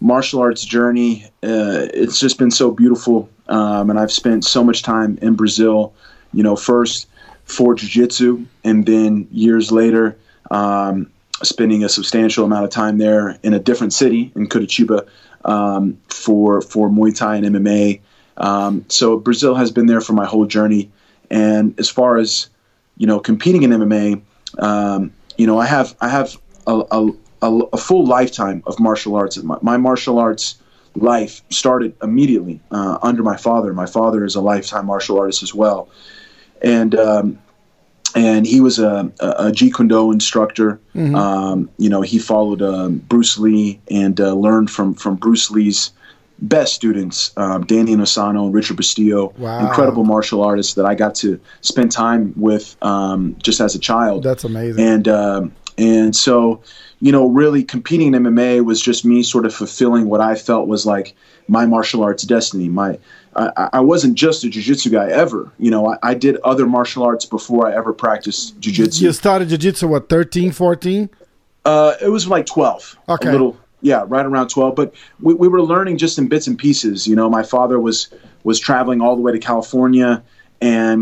[0.00, 3.28] martial arts journey, uh, it's just been so beautiful.
[3.48, 5.92] Um, and I've spent so much time in Brazil,
[6.32, 7.08] you know, first
[7.44, 10.16] for jiu jitsu, and then years later,
[10.50, 11.10] um,
[11.42, 15.06] spending a substantial amount of time there in a different city in Curitiba
[15.44, 18.00] um, for, for Muay Thai and MMA.
[18.38, 20.90] Um, so Brazil has been there for my whole journey.
[21.30, 22.48] And as far as,
[22.96, 24.22] you know, competing in MMA,
[24.58, 27.08] um, you know, I have I have a, a,
[27.42, 29.36] a, a full lifetime of martial arts.
[29.38, 30.56] My, my martial arts
[30.94, 33.72] life started immediately uh, under my father.
[33.72, 35.88] My father is a lifetime martial artist as well,
[36.62, 37.38] and um,
[38.14, 40.80] and he was a, a, a Jeet Kune Do instructor.
[41.14, 45.92] Um, you know, he followed um, Bruce Lee and uh, learned from from Bruce Lee's
[46.40, 49.58] best students, um, Danny Inosanto and Richard Bustillo, Wow.
[49.60, 54.22] incredible martial artists that I got to spend time with um, just as a child
[54.22, 54.84] That's amazing.
[54.84, 56.60] and um, and so
[57.00, 60.68] you know really competing in MMA was just me sort of fulfilling what I felt
[60.68, 61.14] was like
[61.48, 62.98] my martial arts destiny my
[63.34, 67.02] I, I wasn't just a jiu-jitsu guy ever you know I, I did other martial
[67.02, 71.10] arts before I ever practiced jiu-jitsu You started jiu-jitsu what 13, 14?
[71.66, 73.28] uh, it was like 12 Okay.
[73.28, 73.56] a little
[73.90, 74.88] yeah right around 12 but
[75.26, 77.98] we, we were learning just in bits and pieces you know my father was
[78.48, 80.10] was traveling all the way to California
[80.60, 81.00] and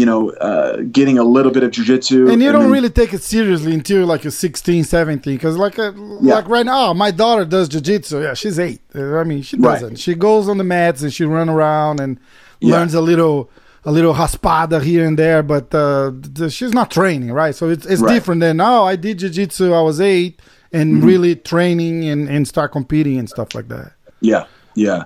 [0.00, 3.12] you know uh, getting a little bit of jiu-jitsu And you don't then- really take
[3.18, 6.34] it seriously until like you're 16, 17 cuz like uh, Yeah.
[6.38, 8.16] like right now my daughter does jiu-jitsu.
[8.26, 8.80] Yeah, she's 8.
[8.94, 9.96] Uh, I mean, she doesn't.
[10.04, 12.12] She goes on the mats and she run around and
[12.60, 12.72] Yeah.
[12.74, 13.38] learns a little
[13.90, 16.10] a little raspada here and there, but uh,
[16.56, 17.54] she's not training, right?
[17.60, 18.14] So it's it's Right.
[18.14, 20.40] different than oh, I did jiu-jitsu I was 8
[20.74, 21.06] and Mm-hmm.
[21.06, 23.92] really training and and start competing and stuff like that.
[24.20, 25.04] Yeah, yeah.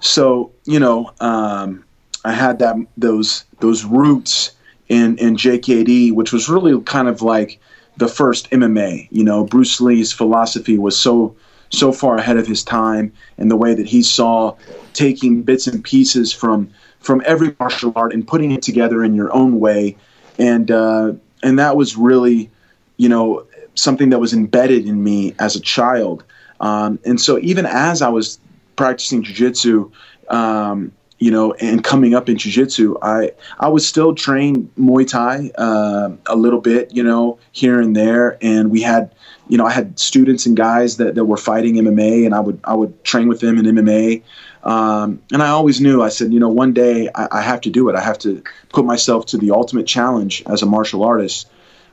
[0.00, 1.84] So you know, um,
[2.24, 4.52] I had that those those roots
[4.88, 7.60] in in JKD, which was really kind of like
[7.96, 9.08] the first MMA.
[9.10, 11.34] You know, Bruce Lee's philosophy was so
[11.70, 14.56] so far ahead of his time, and the way that he saw
[14.92, 19.32] taking bits and pieces from from every martial art and putting it together in your
[19.34, 19.96] own way,
[20.38, 22.50] and uh, and that was really,
[22.96, 23.44] you know,
[23.78, 26.24] something that was embedded in me as a child.
[26.60, 28.38] Um, and so even as I was
[28.76, 29.90] practicing jujitsu,
[30.28, 35.50] um, you know, and coming up in jujitsu, I I was still trained Muay Thai
[35.58, 39.12] uh, a little bit, you know, here and there, and we had,
[39.48, 42.60] you know, I had students and guys that, that were fighting MMA, and I would
[42.62, 44.22] I would train with them in MMA,
[44.62, 47.70] um, and I always knew I said, you know, one day I, I have to
[47.70, 47.96] do it.
[47.96, 51.48] I have to put myself to the ultimate challenge as a martial artist.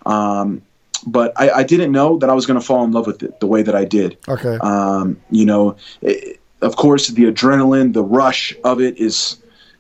[0.06, 0.62] Um,
[1.06, 3.40] but I, I didn't know that I was going to fall in love with it
[3.40, 4.18] the way that I did.
[4.28, 4.58] Okay.
[4.62, 9.38] Um, you know, it, of course, the adrenaline, the rush of it is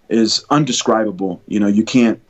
[0.09, 1.41] is undescribable.
[1.47, 2.21] You know, you can't.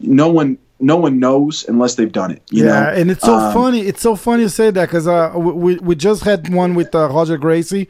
[0.00, 2.42] No one, no one knows unless they've done it.
[2.50, 2.88] You yeah, know?
[2.90, 3.80] and it's so Um, funny.
[3.80, 7.08] It's so funny to say that because uh, we we just had one with uh,
[7.08, 7.88] Roger Gracie,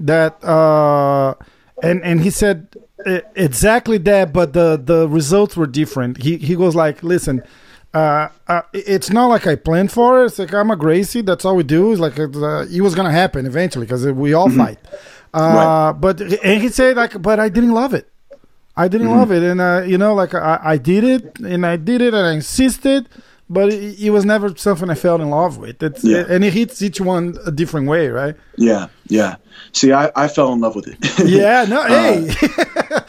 [0.00, 1.34] that uh,
[1.82, 2.74] and and he said
[3.36, 6.22] exactly that, but the the results were different.
[6.22, 7.42] He he goes like, listen.
[7.94, 10.26] Uh, uh, it's not like I planned for it.
[10.26, 11.20] It's like I'm a Gracie.
[11.20, 11.92] That's all we do.
[11.92, 14.78] It's like uh, it was gonna happen eventually because we all fight.
[15.34, 15.56] Uh, Mm-hmm.
[15.56, 15.92] Right.
[16.00, 18.08] But and he said like, but I didn't love it.
[18.76, 19.16] I didn't Mm-hmm.
[19.18, 22.14] love it, and uh, you know, like I, I did it, and I did it,
[22.14, 23.08] and I insisted,
[23.52, 25.82] but it, it was never something I fell in love with.
[25.82, 26.24] It's Yeah.
[26.28, 28.34] and it hits each one a different way, right?
[28.56, 29.36] Yeah, yeah.
[29.72, 30.98] See, I, I fell in love with it.
[31.28, 32.28] Yeah, no, hey,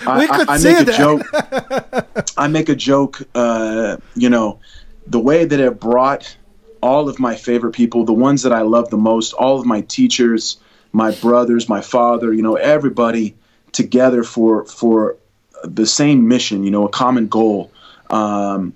[0.06, 0.96] I, we could I, I see make that.
[0.96, 2.34] a joke.
[2.38, 3.22] I make a joke.
[3.36, 4.60] Uh, you know,
[5.08, 6.36] the way that it brought
[6.82, 9.82] all of my favorite people, the ones that I love the most, all of my
[9.82, 10.58] teachers,
[10.92, 13.36] my brothers, my father, you know, everybody
[13.72, 15.16] together for for
[15.64, 16.64] the same mission.
[16.64, 17.72] You know, a common goal.
[18.10, 18.74] Um,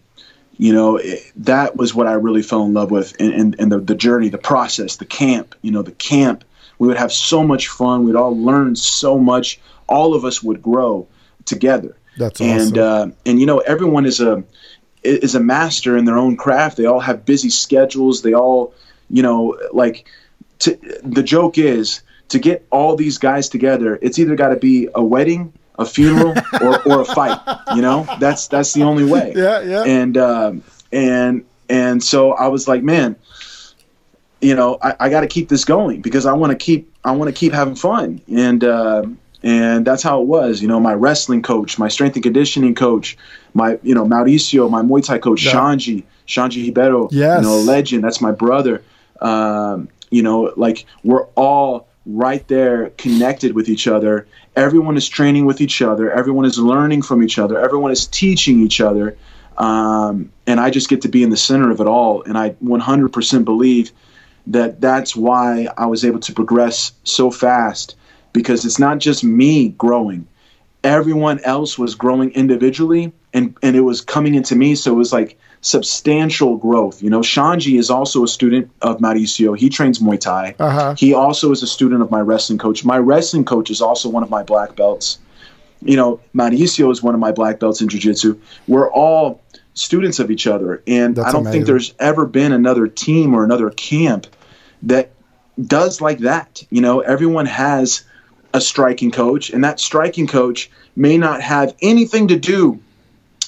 [0.57, 3.71] you know, it, that was what I really fell in love with, and, and, and
[3.71, 5.55] the, the journey, the process, the camp.
[5.61, 6.43] You know, the camp.
[6.79, 8.03] We would have so much fun.
[8.03, 9.59] We'd all learn so much.
[9.87, 11.07] All of us would grow
[11.45, 11.95] together.
[12.17, 13.11] That's and awesome.
[13.11, 14.43] uh, and you know everyone is a
[15.03, 16.77] is a master in their own craft.
[16.77, 18.21] They all have busy schedules.
[18.21, 18.73] They all
[19.09, 20.07] you know like
[20.59, 23.99] to, the joke is to get all these guys together.
[24.01, 27.39] It's either got to be a wedding, a funeral, or, or a fight.
[27.75, 29.33] You know that's that's the only way.
[29.35, 29.83] yeah, yeah.
[29.83, 33.15] And um, and and so I was like, man,
[34.41, 37.11] you know, I, I got to keep this going because I want to keep I
[37.11, 38.21] want to keep having fun.
[38.33, 39.03] And uh,
[39.43, 40.61] and that's how it was.
[40.61, 43.17] You know, my wrestling coach, my strength and conditioning coach,
[43.53, 45.53] my you know Mauricio, my Muay Thai coach, Yeah.
[45.53, 47.41] Xande, Xande Ribeiro, Yes.
[47.43, 48.03] you know, legend.
[48.03, 48.83] That's my brother.
[49.21, 54.27] Um, you know, like we're all right there connected with each other.
[54.57, 56.11] Everyone is training with each other.
[56.11, 57.59] Everyone is learning from each other.
[57.59, 59.15] Everyone is teaching each other.
[59.55, 62.23] Um, and I just get to be in the center of it all.
[62.23, 63.91] And I 100% believe
[64.47, 67.95] that that's why I was able to progress so fast
[68.33, 70.27] because it's not just me growing.
[70.83, 74.73] Everyone else was growing individually and, and it was coming into me.
[74.73, 75.37] So it was like
[75.67, 77.03] substantial growth.
[77.03, 79.57] You know, Xande is also a student of Mauricio.
[79.57, 80.55] He trains Muay Thai.
[80.57, 80.95] Uh-huh.
[80.97, 82.85] He also is a student of my wrestling coach.
[82.85, 85.19] My wrestling coach is also one of my black belts.
[85.81, 88.39] You know, Mauricio is one of my black belts in jiu-jitsu.
[88.67, 89.41] We're all
[89.73, 90.81] students of each other.
[90.87, 91.59] And That's I don't amazing.
[91.59, 94.25] think there's ever been another team or another camp
[94.83, 95.11] that
[95.61, 96.63] does like that.
[96.69, 98.03] You know, everyone has
[98.53, 102.79] a striking coach, and that striking coach may not have anything to do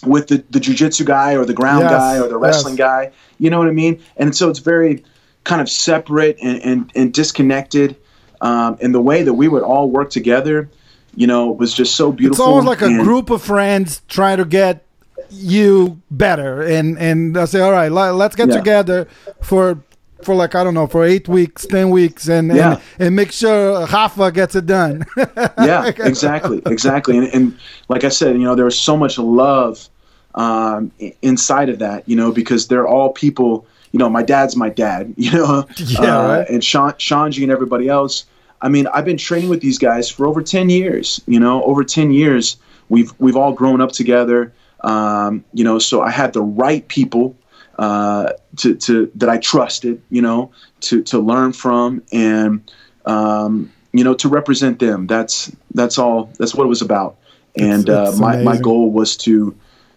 [0.06, 2.86] with the, the jujitsu guy or the ground Yes, guy or the wrestling yes.
[2.86, 3.12] guy.
[3.38, 4.02] You know what I mean?
[4.18, 5.04] And so it's very
[5.44, 7.96] kind of separate and, and, and disconnected.
[8.42, 10.70] Um, and the way that we would all work together,
[11.16, 12.46] you know, was just so beautiful.
[12.46, 14.86] It's almost like a group of friends trying to get
[15.30, 18.56] you better, and and I say, all right, let, let's get Yeah.
[18.56, 19.08] together
[19.42, 19.84] for
[20.24, 22.74] for like I don't know for eight weeks, ten weeks, and Yeah.
[22.74, 25.06] and, and make sure Rafa gets it done.
[25.18, 27.18] yeah, exactly, exactly.
[27.18, 29.88] And, and like I said, you know, there was so much love
[30.36, 33.66] um, inside of that, you know, because they're all people.
[33.92, 35.14] You know, my dad's my dad.
[35.18, 36.50] You know, Yeah, uh, right.
[36.50, 38.26] and Shan, Xande and everybody else.
[38.62, 41.22] I mean, I've been training with these guys for over ten years.
[41.28, 42.58] You know, over ten years,
[42.90, 44.54] we've we've all grown up together.
[44.82, 47.36] Um, you know, so I had the right people
[47.80, 52.52] uh, to, to that I trusted, you know, to, to learn from and
[53.06, 55.08] um, you know to represent them.
[55.08, 56.30] That's that's all.
[56.38, 57.12] That's what it was about.
[57.56, 59.32] And It's- it's uh, my my goal was to,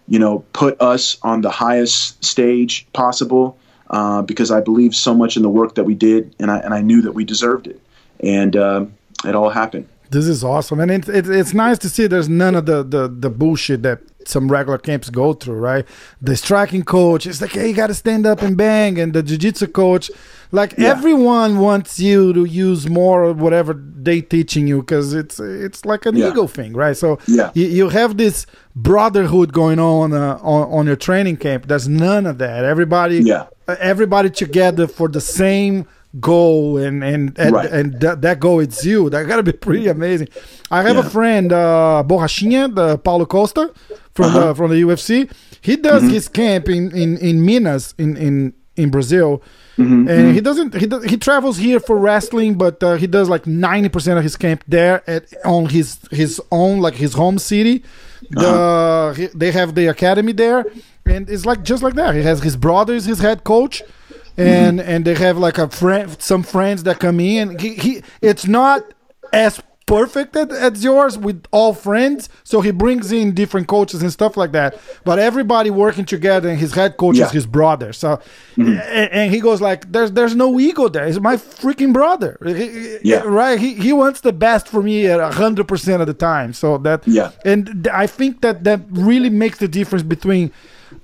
[0.08, 3.46] you know, put us on the highest stage possible
[3.90, 6.72] uh, because I believed so much in the work that we did, and I and
[6.72, 7.80] I knew that we deserved it,
[8.20, 8.92] and um
[9.24, 9.86] it all happened.
[10.10, 13.08] This is awesome, and it's it's it's nice to see there's none of the the
[13.08, 15.84] the bullshit that some regular camps go through, right?
[16.20, 19.22] The striking coach is like, hey, you got to stand up and bang, and the
[19.22, 20.10] jiu-jitsu coach,
[20.50, 20.90] like Yeah.
[20.90, 26.04] everyone wants you to use more of whatever they teaching you because it's it's like
[26.06, 26.28] an Yeah.
[26.28, 26.96] ego thing, right?
[26.96, 27.50] So Yeah.
[27.54, 31.68] you, you have this brotherhood going on uh, on on your training camp.
[31.68, 32.64] There's none of that.
[32.64, 33.44] Everybody, Yeah.
[33.80, 35.86] everybody together for the same
[36.20, 37.70] goal and and and, Right.
[37.70, 39.08] and that, that goal it's you.
[39.10, 40.28] That gotta be pretty amazing.
[40.70, 43.72] I have a friend uh borrachinha the paulo costa
[44.14, 44.40] from Uh-huh.
[44.48, 45.30] the from the ufc
[45.62, 49.42] he does his camp in in in minas in in in brazil.
[49.78, 53.44] And he doesn't he does, he travels here for wrestling but uh, he does like
[53.44, 57.82] 90% of his camp there at on his his own like his home city.
[58.30, 60.64] The he, they have the academy there.
[61.04, 62.14] And it's like just like that.
[62.14, 63.82] He has his brother is his head coach
[64.36, 64.88] and mm-hmm.
[64.88, 67.58] and they have like a friend some friends that come in.
[67.58, 68.82] He, he it's not
[69.32, 74.36] as perfect as, yours with all friends so he brings in different coaches and stuff
[74.36, 74.78] like that.
[75.04, 77.26] But everybody working together and his head coach Yeah.
[77.26, 77.92] is his brother.
[77.92, 78.16] So
[78.56, 78.78] mm-hmm.
[78.78, 81.06] and, and he goes like there's there's no ego there.
[81.06, 82.38] He's my freaking brother.
[82.44, 83.22] He- Yeah.
[83.24, 83.58] right?
[83.58, 86.52] He, he wants the best for me at 100% of the time.
[86.52, 87.32] So that Yeah.
[87.44, 90.52] and i think that that really makes the difference between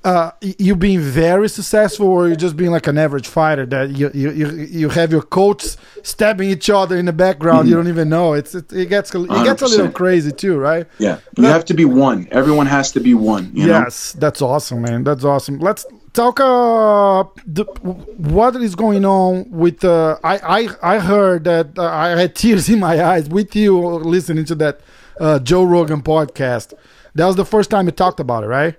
[0.05, 4.11] uh, you being very successful or you just being like an average fighter that you
[4.15, 5.65] you, you, you have your coach
[6.03, 8.33] stabbing each other in the background you don't even know.
[8.35, 10.87] It's it, it gets a- it gets a little crazy too right?
[10.99, 12.29] Yeah, you have to be one.
[12.31, 13.51] Everyone has to be one.
[13.55, 13.79] You know?
[13.81, 15.05] yes that's awesome man.
[15.05, 15.59] That's awesome.
[15.59, 17.65] Let's talk uh the,
[18.17, 22.69] what is going on with uh i i i heard that uh, i had tears
[22.69, 24.81] in my eyes with you listening to that
[25.21, 26.75] uh joe rogan podcast.
[27.15, 28.77] That was the first time you talked about it right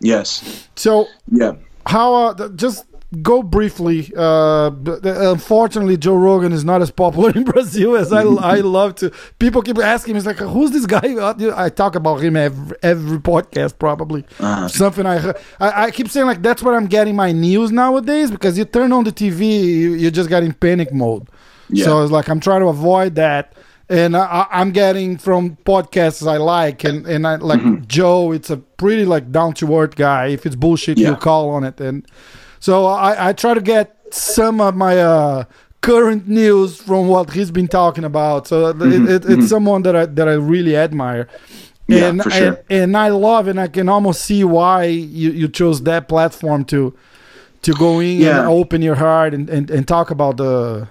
[0.00, 0.68] Yes.
[0.76, 1.52] so Yeah.
[1.86, 2.84] how uh, just
[3.22, 4.70] go briefly uh
[5.04, 9.10] unfortunately joe rogan is not as popular in brazil as i i love to
[9.40, 13.18] people keep asking me like who's this guy Uh, i talk about him every, every
[13.18, 14.68] podcast probably Uh-huh.
[14.68, 15.30] something I.
[15.58, 18.92] I i keep saying like that's where i'm getting my news nowadays because you turn
[18.92, 19.40] on the tv
[19.82, 21.28] you, you just got in panic mode
[21.68, 21.86] Yeah.
[21.86, 23.54] so it's like i'm trying to avoid that
[23.90, 27.84] and I, I'm getting from podcasts I like, and and I like Mm-hmm.
[27.86, 28.32] Joe.
[28.32, 30.28] It's a pretty like down to earth guy.
[30.28, 31.08] If it's bullshit, Yeah.
[31.08, 32.06] he'll call on it, and
[32.60, 35.44] so I I try to get some of my uh
[35.82, 38.46] current news from what he's been talking about.
[38.46, 41.24] So it, it, it's someone that I that I really admire.
[41.24, 41.92] Mm-hmm.
[41.92, 42.46] Yeah, and, for sure.
[42.48, 46.64] and and I love and I can almost see why you, you chose that platform
[46.66, 46.94] to
[47.62, 48.38] to go in Yeah.
[48.40, 50.86] and open your heart and, and, and talk about the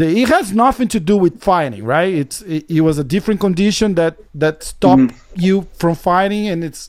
[0.00, 2.12] the it has nothing to do with fighting, right?
[2.22, 5.12] It's it, it was a different condition that that stopped
[5.46, 6.82] you from fighting and it's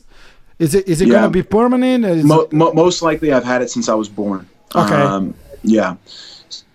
[0.58, 1.12] is it is it Mm-hmm.
[1.12, 1.18] Yeah.
[1.20, 2.00] gonna be permanent?
[2.24, 4.40] Mo- it- mo- most likely, I've had it since I was born.
[4.74, 5.02] Okay.
[5.10, 5.34] Um,
[5.78, 5.96] yeah.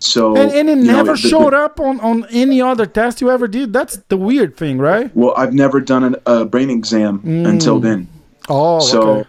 [0.00, 3.20] So and, and it know, never the- the- showed up on, on any other test
[3.22, 3.72] you ever did.
[3.72, 5.08] That's the weird thing, right?
[5.14, 7.20] Well, I've never done an, a brain exam
[7.52, 8.06] until then.
[8.48, 9.28] Oh, So okay.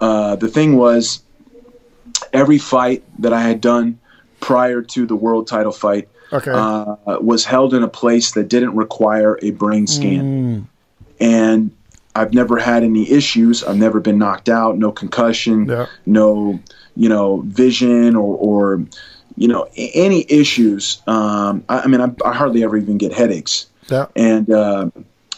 [0.00, 1.22] uh, the thing was,
[2.32, 3.98] every fight that I had done
[4.40, 6.50] prior to the world title fight Okay.
[6.50, 10.68] uh, was held in a place that didn't require a brain scan.
[11.20, 11.70] And
[12.14, 13.64] I've never had any issues.
[13.64, 15.86] I've never been knocked out, no concussion, Yeah.
[16.04, 16.60] no,
[16.96, 18.84] you know, vision or, or
[19.36, 21.00] you know, any issues.
[21.06, 24.06] Um, I, I mean, I, I hardly ever even get headaches yeah.
[24.16, 24.90] and uh,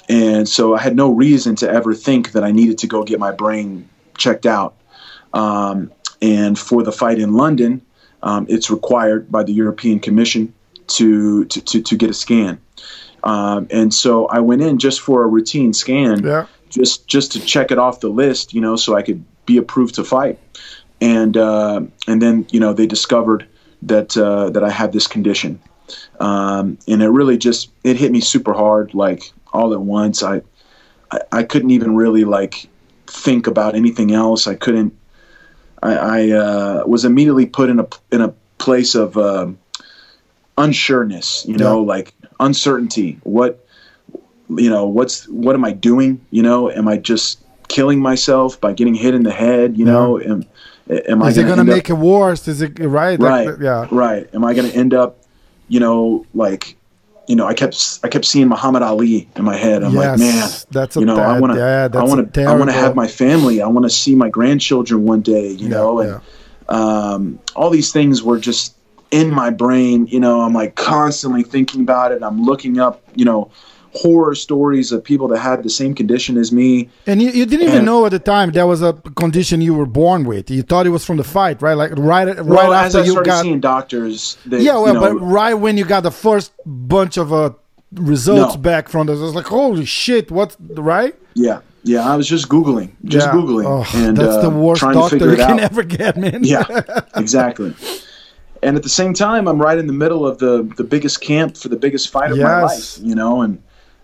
[0.08, 3.18] and so I had no reason to ever think that I needed to go get
[3.18, 4.74] my brain checked out.
[5.32, 7.82] Um, and for the fight in London,
[8.22, 10.52] um, it's required by the European Commission
[10.90, 12.60] to to, to, to get a scan.
[13.22, 16.46] Um, and so I went in just for a routine scan, Yeah.
[16.70, 19.96] just just to check it off the list, you know, so I could be approved
[19.96, 20.38] to fight.
[21.00, 23.46] And uh, and then you know they discovered
[23.82, 25.60] that uh, that I had this condition
[26.20, 30.42] um, and it really just it hit me super hard like all at once I,
[31.10, 32.68] I i couldn't even really like
[33.06, 34.96] think about anything else i couldn't
[35.82, 39.58] i, I uh, was immediately put in a in a place of um
[40.64, 41.86] unsureness you know Yeah.
[41.94, 43.18] like uncertainty.
[43.24, 43.52] What
[44.62, 46.20] you know what's what am i doing?
[46.30, 49.78] You know am i just killing myself by getting hit in the head?
[49.78, 50.44] You know am,
[51.12, 52.48] am Is i it gonna end up- make it worse?
[52.48, 53.18] Is it right?
[53.18, 53.60] Like, right.
[53.60, 53.86] yeah.
[54.04, 54.24] right.
[54.34, 55.10] Am i going to end up
[55.68, 56.76] you know like
[57.28, 59.84] you know i kept i kept seeing muhammad ali in my head.
[59.84, 62.42] I'm like man that's a you know i bad- want to yeah, i want to
[62.44, 63.56] i want to have my family.
[63.62, 66.20] I want to see my grandchildren one day you know and
[66.68, 68.74] um, all these things were just
[69.10, 73.24] in my brain you know i'm like constantly thinking about it i'm looking up you
[73.24, 73.50] know
[73.92, 77.66] horror stories of people that had the same condition as me And you, you didn't
[77.68, 80.48] even know at the time that was a condition you were born with.
[80.48, 81.74] You thought it was from the fight, right?
[81.74, 83.42] Like right, right well, as after I you started got.
[83.42, 87.16] seeing doctors, they, yeah, well, you know, but right when you got the first bunch
[87.16, 87.50] of uh,
[87.94, 88.60] results No.
[88.60, 90.54] back from this, I was like, holy shit, what?
[90.60, 91.16] Right?
[91.34, 92.08] Yeah, yeah.
[92.08, 93.32] I was just googling, just yeah.
[93.32, 95.60] googling, Oh, and that's uh, the worst doctor you can out.
[95.72, 96.44] ever get, man.
[96.44, 96.62] yeah,
[97.16, 97.74] exactly.
[98.62, 101.56] And at the same time, I'm right in the middle of the the biggest camp
[101.56, 102.98] for the biggest fight of my life.
[102.98, 103.62] You know, and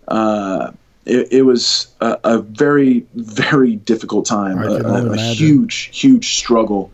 [0.08, 0.72] uh,
[1.04, 6.90] it, it was a, a very very difficult time, a, a, a huge huge struggle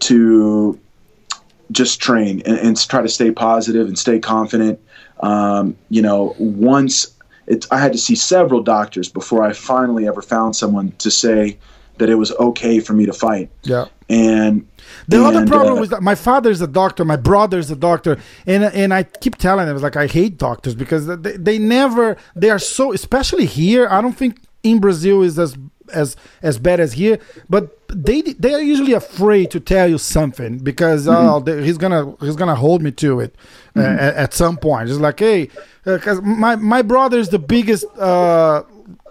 [0.00, 0.78] to
[1.70, 4.80] just train and, and try to stay positive and stay confident.
[5.20, 7.14] Um, you know, once
[7.46, 11.58] it, I had to see several doctors before I finally ever found someone to say
[11.98, 13.50] that it was okay for me to fight.
[13.62, 13.86] Yeah.
[14.10, 14.66] And
[15.08, 18.64] The other problem uh, was that my father's a doctor, my brother's a doctor, and
[18.64, 22.58] and I keep telling them like I hate doctors because they, they never they are
[22.58, 23.88] so especially here.
[23.88, 25.56] I don't think in Brazil is as
[25.92, 27.18] as as bad as here,
[27.48, 31.28] but they they are usually afraid to tell you something because Mm-hmm.
[31.28, 33.34] oh they, he's gonna he's gonna hold me to it
[33.76, 34.88] uh, at, at some point.
[34.88, 35.50] It's like hey,
[35.84, 37.84] because my my brother is the biggest.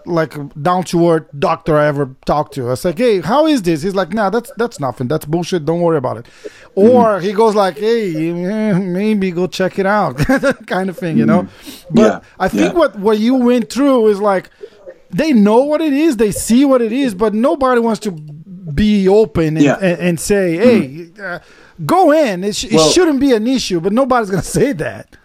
[0.06, 2.66] Uh, like down to earth doctor I ever talked to.
[2.66, 3.82] I was like, hey, how is this?
[3.82, 5.08] He's like, nah, that's that's nothing.
[5.08, 5.64] That's bullshit.
[5.64, 6.26] Don't worry about it.
[6.74, 10.16] Or he goes like, hey, eh, maybe go check it out,
[10.66, 11.48] kind of thing, you know.
[11.90, 12.78] But Yeah, I think yeah.
[12.78, 14.50] what what you went through is like
[15.10, 19.08] they know what it is, they see what it is, but nobody wants to be
[19.08, 19.74] open and, Yeah.
[19.82, 21.40] and, and say, hey, uh,
[21.84, 22.44] go in.
[22.44, 25.16] It, sh- it shouldn't be an issue, but nobody's gonna say that.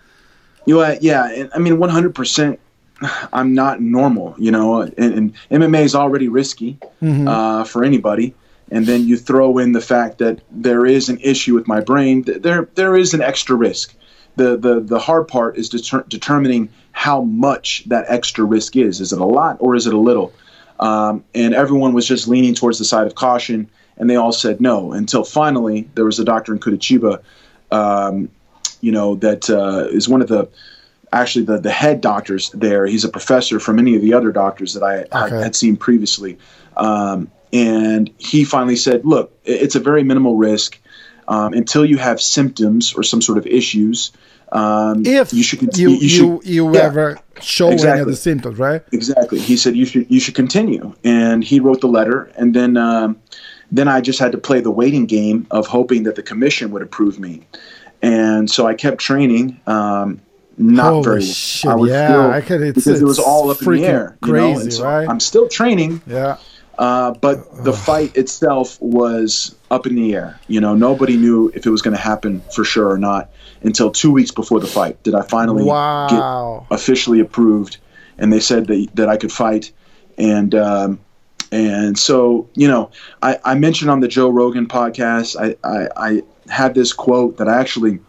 [0.65, 2.57] You know, yeah, and I mean, 100%.
[3.33, 6.77] I'm not normal, you know, and, and MMA is already risky
[7.27, 8.33] uh, for anybody.
[8.71, 12.23] And then you throw in the fact that there is an issue with my brain.
[12.23, 13.93] There, there is an extra risk.
[14.37, 18.99] The the the hard part is deter- determining how much that extra risk is.
[18.99, 20.33] Is it a lot or is it a little?
[20.79, 24.59] Um, and everyone was just leaning towards the side of caution, and they all said
[24.59, 24.91] no.
[24.91, 27.21] Until finally, there was a doctor in Curitiba,
[27.71, 28.29] um,
[28.81, 30.49] you know, that uh, is one of the
[31.21, 32.85] actually the, the head doctors there.
[32.85, 36.37] He's a professor from many of the other doctors that I, I had seen previously.
[36.77, 40.79] Um, and he finally said, look, it's a very minimal risk.
[41.27, 44.11] um, until you have symptoms or some sort of issues.
[44.51, 46.81] Um, If you should, you you you, should you yeah.
[46.81, 48.83] ever show any of the symptoms, right?
[48.91, 49.39] Exactly.
[49.39, 53.19] He said you should you should continue, and he wrote the letter, and then um,
[53.71, 56.83] then I just had to play the waiting game of hoping that the commission would
[56.83, 57.41] approve me,
[58.01, 59.59] and so I kept training.
[59.65, 60.21] Um,
[60.57, 61.21] not Holy very.
[61.21, 64.17] shit, I yeah, feel- I could- it's- because it was all up in the air.
[64.25, 65.07] you know, crazy, so right?
[65.09, 66.37] I'm still training, Yeah.
[66.79, 70.39] uh, but the fight itself was up in the air.
[70.47, 73.29] You know, nobody knew if it was going to happen for sure or not
[73.63, 75.01] until two weeks before the fight.
[75.03, 76.65] Did I finally get Wow.
[76.71, 77.77] officially approved,
[78.17, 79.71] and they said that, that I could fight,
[80.17, 80.99] and um,
[81.51, 82.89] and so you know
[83.21, 87.47] I, I mentioned on the Joe Rogan podcast I, I, I had this quote that
[87.47, 87.99] I actually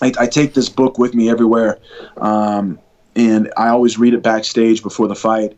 [0.00, 1.78] I, I take this book with me everywhere,
[2.16, 2.78] um,
[3.14, 5.56] and I always read it backstage before the fight.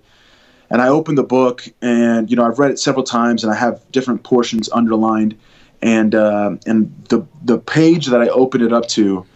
[0.71, 3.57] And I opened the book, and you know I've read it several times, and I
[3.57, 5.39] have different portions underlined,
[5.83, 9.27] and uh, and the the page that I opened it up to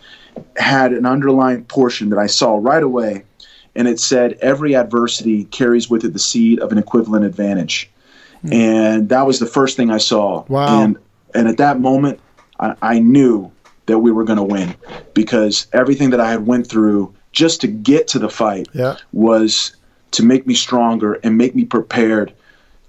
[0.56, 3.24] had an underlined portion that I saw right away,
[3.74, 7.90] and it said every adversity carries with it the seed of an equivalent advantage,
[8.50, 10.44] and that was the first thing I saw.
[10.48, 10.82] Wow.
[10.82, 10.96] And
[11.34, 12.18] and at that moment,
[12.58, 13.52] I, I knew
[13.86, 14.74] that we were going to win
[15.14, 18.96] because everything that I had went through just to get to the fight Yeah.
[19.12, 19.74] was
[20.12, 22.32] to make me stronger and make me prepared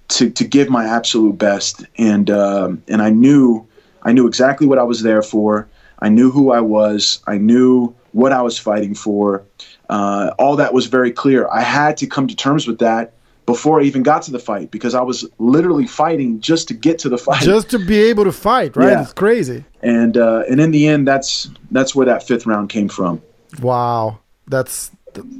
[0.09, 1.85] to, to give my absolute best.
[1.97, 3.67] And um, and I knew
[4.03, 5.67] I knew exactly what I was there for.
[5.99, 7.19] I knew who I was.
[7.27, 9.43] I knew what I was fighting for.
[9.89, 11.47] Uh, all that was very clear.
[11.49, 13.13] I had to come to terms with that
[13.47, 16.99] before I even got to the fight because I was literally fighting just to get
[16.99, 17.41] to the fight.
[17.41, 18.91] Just to be able to fight, right?
[18.91, 19.01] Yeah.
[19.01, 19.65] It's crazy.
[19.81, 23.19] and uh, and in the end, that's that's where that fifth round came from.
[23.59, 24.19] Wow.
[24.47, 24.91] That's.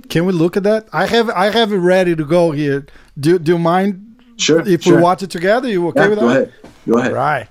[0.10, 0.88] Can we look at that?
[0.92, 2.88] I have I have it ready to go here.
[3.20, 4.06] Do Do you mind
[4.38, 4.62] Sure.
[4.68, 4.96] if sure.
[4.96, 5.68] we watch it together?
[5.68, 6.34] You okay yeah, with go that?
[6.34, 6.54] Go ahead.
[6.88, 7.14] Go ahead.
[7.14, 7.48] Right.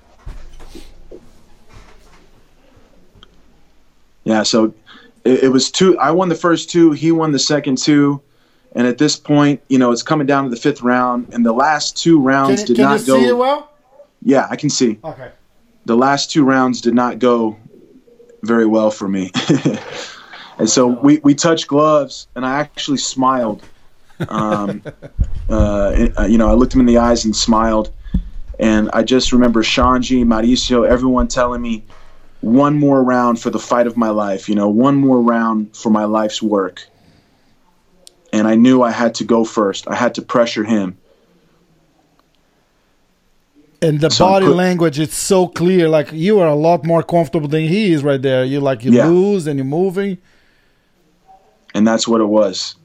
[4.23, 4.73] Yeah, so
[5.23, 5.97] it, it was two.
[5.99, 6.91] I won the first two.
[6.91, 8.21] He won the second two.
[8.73, 11.53] And at this point, you know, it's coming down to the fifth round, and the
[11.53, 13.19] last two rounds Can, did can you not go.
[13.19, 13.71] see it well?
[14.21, 14.99] Yeah, I can see.
[15.03, 15.31] Okay.
[15.85, 17.57] The last two rounds did not go
[18.43, 19.31] very well for me.
[20.57, 23.63] and so we, we touched gloves, and I actually smiled.
[24.29, 24.83] Um,
[25.49, 27.91] uh, you know, I looked him in the eyes and smiled.
[28.59, 31.83] And I just remember Shanji, Mauricio, everyone telling me,
[32.41, 35.89] one more round for the fight of my life, you know, one more round for
[35.89, 36.87] my life's work.
[38.33, 39.87] And I knew I had to go first.
[39.87, 40.97] I had to pressure him.
[43.81, 45.87] And the So body put- language is so clear.
[45.87, 48.43] Like you are a lot more comfortable than he is right there.
[48.43, 49.07] You like you Yeah.
[49.07, 50.17] lose and you're moving.
[51.75, 52.75] And that's what it was.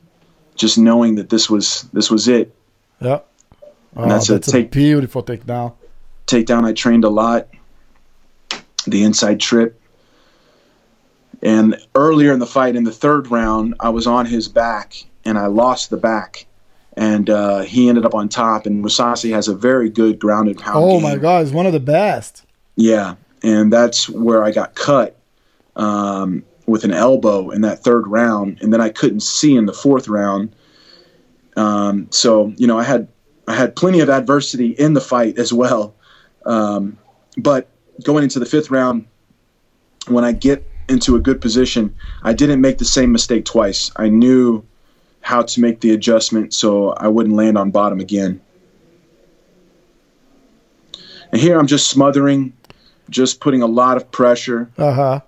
[0.55, 2.55] Just knowing that this was this was it.
[3.01, 3.21] Yeah.
[3.97, 5.73] Oh, that's that's, a a, take- beautiful takedown.
[6.27, 7.49] takedown I trained a lot.
[8.87, 9.81] The inside trip.
[11.43, 15.39] And earlier in the fight, in the third round, I was on his back and
[15.39, 16.47] I lost the back.
[16.95, 18.67] And uh, he ended up on top.
[18.67, 20.77] And Mousasi has a very good ground and pound.
[20.77, 21.03] Oh game.
[21.03, 22.45] my god, it's one of the best.
[22.77, 25.17] Yeah, and that's where I got cut
[25.77, 29.73] um, with an elbow in that third round, and then I couldn't see in the
[29.73, 30.55] fourth round.
[31.57, 33.09] Um, so you know, I had
[33.47, 35.95] I had plenty of adversity in the fight as well.
[36.47, 36.99] Um,
[37.37, 37.69] but
[38.03, 39.07] going into the fifth round,
[40.09, 43.91] when I get into a good position, I didn't make the same mistake twice.
[43.97, 44.65] I knew
[45.23, 48.41] how to make the adjustment so I wouldn't land on bottom again.
[51.33, 52.53] And here I'm just smothering,
[53.09, 55.21] just putting a lot of pressure, Uh huh.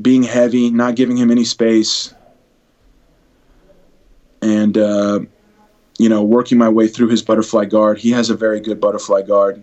[0.00, 2.14] being heavy, not giving him any space,
[4.40, 5.20] and uh,
[5.98, 7.98] you know, working my way through his butterfly guard.
[7.98, 9.62] He has a very good butterfly guard.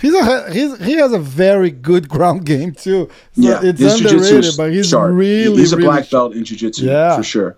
[0.00, 3.08] He's a he's, he has a very good ground game too.
[3.32, 5.12] So yeah, it's his underrated, but he's sharp.
[5.14, 7.16] really he's a really black belt in jiu-jitsu Yeah.
[7.16, 7.56] for sure.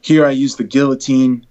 [0.00, 1.44] Here I use the guillotine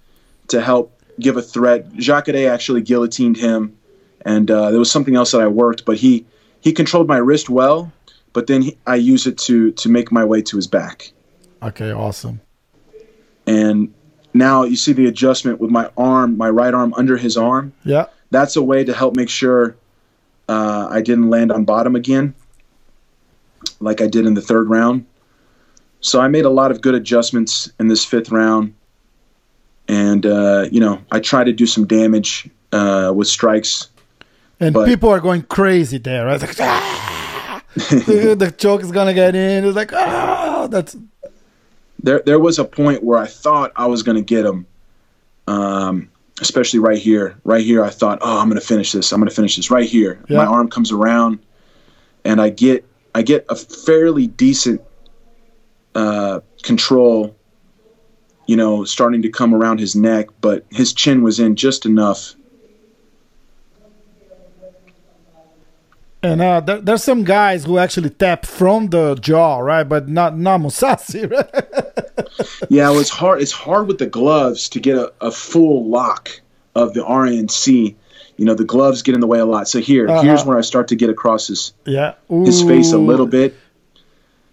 [0.48, 1.92] to help give a threat.
[1.94, 3.76] Jacare actually guillotined him,
[4.24, 6.24] and uh, there was something else that I worked, but he
[6.60, 7.92] he controlled my wrist well.
[8.32, 11.12] But then he, I use it to to make my way to his back,
[11.62, 12.40] Okay, awesome.
[13.46, 13.92] and
[14.34, 17.72] now you see the adjustment with my arm, my right arm under his arm.
[17.84, 18.06] Yeah.
[18.30, 19.76] That's a way to help make sure
[20.48, 22.34] uh, I didn't land on bottom again,
[23.80, 25.04] like I did in the third round.
[26.00, 28.74] So I made a lot of good adjustments in this fifth round,
[29.88, 33.88] and uh, you know I tried to do some damage uh, with strikes.
[34.60, 36.26] And But- people are going crazy there.
[36.26, 36.40] Right?
[36.40, 39.64] Like, "Ah!" the, the choke is gonna get in.
[39.64, 40.96] It's like, ah, that's
[42.02, 44.66] There, there was a point where I thought I was going to get him,
[45.46, 46.10] um,
[46.40, 47.38] especially right here.
[47.44, 49.12] Right here, I thought, oh, I'm gonna finish this.
[49.12, 50.22] I'm gonna finish this right here.
[50.28, 50.38] Yeah.
[50.38, 51.40] My arm comes around,
[52.24, 52.84] and I get
[53.14, 54.82] I get a fairly decent
[55.94, 57.34] uh, control.
[58.46, 62.34] You know, starting to come around his neck, but his chin was in just enough.
[66.22, 69.84] And uh, there, there's some guys who actually tap from the jaw, right?
[69.84, 72.66] But not not Mousasi, right?
[72.68, 73.40] Yeah, it was hard.
[73.40, 76.40] It's hard with the gloves to get a, a full lock
[76.74, 77.94] of the RNC.
[78.36, 79.68] You know, the gloves get in the way a lot.
[79.68, 80.22] So here, Uh-huh.
[80.22, 82.14] here's where I start to get across his yeah.
[82.28, 83.54] his face a little bit.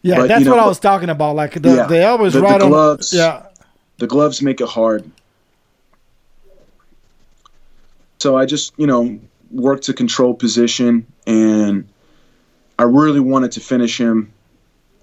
[0.04, 1.36] Yeah, but, that's you know, what I was talking about.
[1.36, 3.12] Like the Yeah, the elbow is the- the gloves.
[3.14, 3.20] on.
[3.20, 3.46] Yeah.
[3.98, 5.10] The gloves make it hard.
[8.20, 9.20] So I just, you know,
[9.52, 11.88] worked to control position, and
[12.80, 14.32] I really wanted to finish him.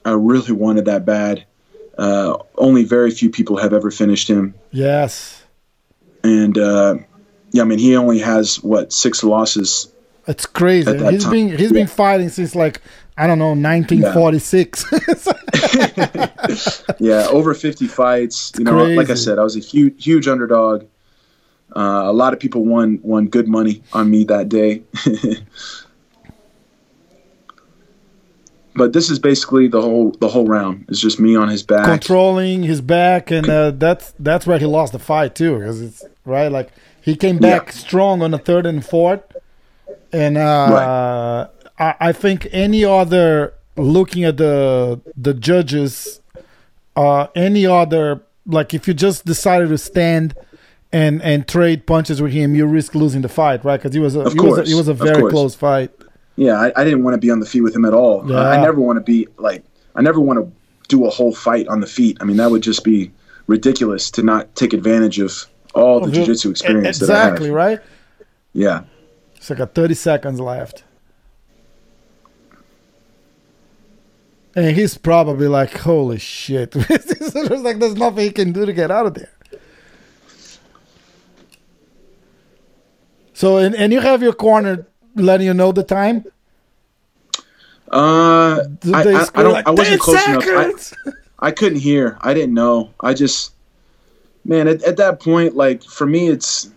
[0.05, 1.45] I really wanted that bad.
[1.97, 4.55] Uh, only very few people have ever finished him.
[4.71, 5.43] Yes.
[6.25, 6.97] and uh,
[7.51, 9.93] yeah, I mean he only has what six losses.
[10.27, 10.89] It's crazy.
[10.91, 11.33] At that He's time.
[11.33, 12.81] been he's been fighting since like
[13.19, 14.85] I don't know 1946.
[16.99, 18.53] Yeah, over fifty fights.
[18.59, 20.85] You know, like I said, I was a huge huge underdog.
[21.75, 24.83] Uh, a lot of people won won good money on me that day.
[28.75, 30.85] but this is basically the whole the whole round.
[30.89, 31.87] It's just me on his back.
[31.87, 36.05] Controlling his back, and uh, that's that's where he lost the fight too, because it's
[36.25, 36.49] right.
[36.49, 36.71] Like
[37.01, 37.73] he came back Yeah.
[37.73, 39.23] strong on the third and fourth,
[40.13, 41.49] and uh,
[41.79, 46.21] I, I think any other looking at the the judges,
[46.97, 50.35] uh, any other like if you just decided to stand.
[50.93, 53.79] And, and trade punches with him, you risk losing the fight, right?
[53.79, 55.91] Because he was a Of he was a, he was a very close fight.
[56.37, 58.31] Yeah, I, I didn't want to be on the feet with him at all.
[58.33, 59.65] I, I never want to be like
[59.95, 60.53] I never want to
[60.89, 62.19] do a whole fight on the feet.
[62.21, 63.11] I mean, that would just be
[63.47, 67.27] ridiculous to not take advantage of all the jiu-jitsu experience that I have.
[67.29, 67.81] Exactly, right?
[68.53, 68.85] Yeah.
[69.37, 70.85] It's like a 30 seconds left.
[74.55, 76.77] And he's probably like, holy shit.
[76.77, 79.31] it's like there's nothing he can do to get out of there.
[83.43, 84.87] So, and, and you have your corner
[85.17, 86.25] letting you know the time?
[87.91, 89.53] Uh, Did I, I, I don't.
[89.53, 90.45] like I wasn't 10 close enough.
[90.45, 90.95] I, seconds?
[91.41, 92.19] I couldn't hear.
[92.21, 92.91] I didn't know.
[93.01, 93.55] I just,
[94.45, 96.71] man, at, at that point, like for me, it's,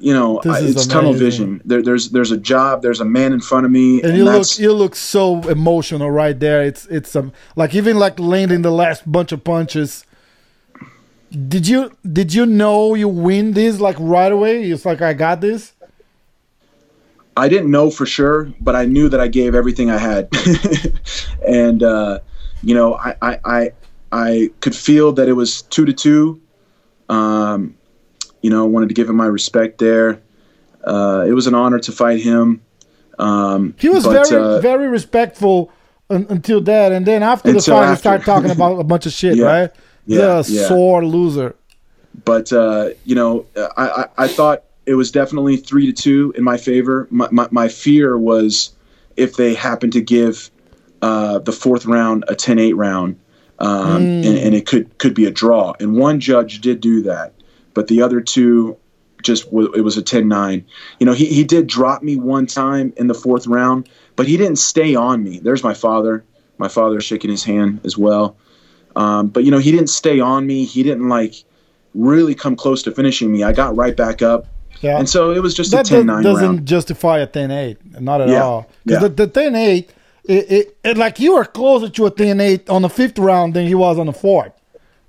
[0.00, 1.60] you know, I, it's tunnel vision.
[1.62, 2.80] There, there's there's a job.
[2.80, 6.40] There's a man in front of me, and you look you look so emotional right
[6.40, 6.62] there.
[6.62, 10.06] It's it's um like even like landing the last bunch of punches.
[11.30, 14.64] Did you did you know you win this like right away?
[14.70, 15.72] It's like I got this.
[17.36, 20.28] I didn't know for sure, but I knew that I gave everything I had,
[21.46, 22.18] and uh,
[22.62, 23.70] you know, I, I I
[24.10, 26.40] I could feel that it was two to two.
[27.08, 27.76] Um,
[28.42, 30.20] you know, I wanted to give him my respect there.
[30.84, 32.62] Uh, it was an honor to fight him.
[33.18, 35.70] Um, He was but, very uh, very respectful
[36.10, 39.12] un- until that, and then after the fight, he started talking about a bunch of
[39.12, 39.44] shit, Yeah.
[39.44, 39.70] right?
[40.08, 40.68] Yeah, yeah.
[40.68, 41.54] sore loser.
[42.24, 46.42] but uh, you know, I, I, I thought it was definitely three to two in
[46.42, 47.06] my favor.
[47.10, 48.74] My, my, my fear was
[49.16, 50.50] if they happened to give
[51.02, 53.20] uh, the fourth round a 10-8 round,
[53.58, 55.74] um, and, and it could could be a draw.
[55.78, 57.34] And one judge did do that,
[57.74, 58.76] but the other two
[59.22, 60.64] just w- it was a 10-9.
[61.00, 64.36] You know, he he did drop me one time in the fourth round, but he
[64.36, 65.38] didn't stay on me.
[65.38, 66.24] There's my father.
[66.56, 68.36] My father shaking his hand as well.
[68.96, 70.64] Um, but you know, he didn't stay on me.
[70.64, 71.34] He didn't like
[71.94, 73.42] really come close to finishing me.
[73.44, 74.46] I got right back up.
[74.80, 74.98] Yeah.
[74.98, 76.66] And so it was just that a 10 does, 9 doesn't round.
[76.66, 79.08] justify a 10-8 not at Yeah, all because yeah.
[79.08, 79.88] the, the 10-8
[80.24, 83.66] it, it, it like you were closer to a 10-8 on the fifth round than
[83.66, 84.52] he was on the fourth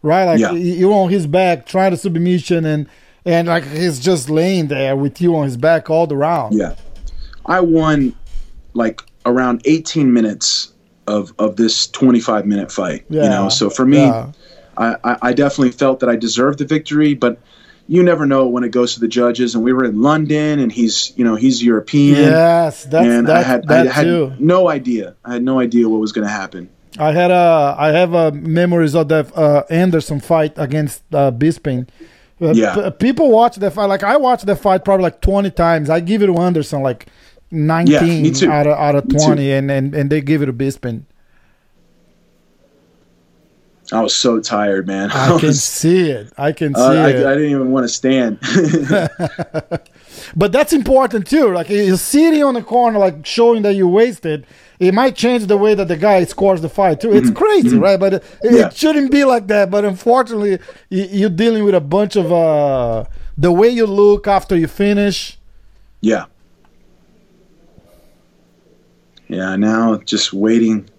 [0.02, 0.54] right like Yeah.
[0.54, 2.88] you you on his back trying to submission and
[3.26, 6.74] and like he's just laying there with you on his back all the round Yeah.
[7.46, 8.16] I won
[8.74, 10.69] like around 18 minutes
[11.10, 13.06] of, of this 25 minute fight.
[13.10, 14.32] Yeah, You know, so for me, yeah.
[14.78, 17.38] I, I, definitely felt that I deserved the victory, but
[17.88, 19.56] you never know when it goes to the judges.
[19.56, 22.16] And we were in London, and he's you know he's European.
[22.18, 25.16] yes that's and that, I had that I had too no idea.
[25.26, 26.70] I had no idea what was going to happen.
[26.98, 31.90] I had a I have a memories of that uh, Anderson fight against uh, Bisping.
[32.42, 32.76] Uh, Yeah.
[32.76, 33.86] p- people watch that fight.
[33.88, 35.90] Like I watched that fight probably like twenty times.
[35.90, 37.08] I give it to Anderson like
[37.52, 38.50] nineteen me too.
[38.52, 41.04] out of out of twenty, and, and and they give it a Bisping.
[43.92, 45.10] I was so tired, man.
[45.12, 46.32] I can was- see it.
[46.38, 48.40] I can see uh, I, I didn't even want to stand.
[50.36, 51.54] But that's important too.
[51.54, 54.46] Like you're sitting on the corner, like showing that you wasted.
[54.80, 57.12] It might change the way that the guy scores the fight too.
[57.12, 58.00] It's crazy, right?
[58.00, 58.76] But it, it Mm-hmm.
[58.76, 59.72] Shouldn't be like that.
[59.72, 63.06] But unfortunately, you, you're dealing with a bunch of uh,
[63.38, 65.38] the way you look after you finish.
[66.02, 66.26] Yeah.
[69.30, 69.56] Yeah.
[69.56, 70.90] Now just waiting.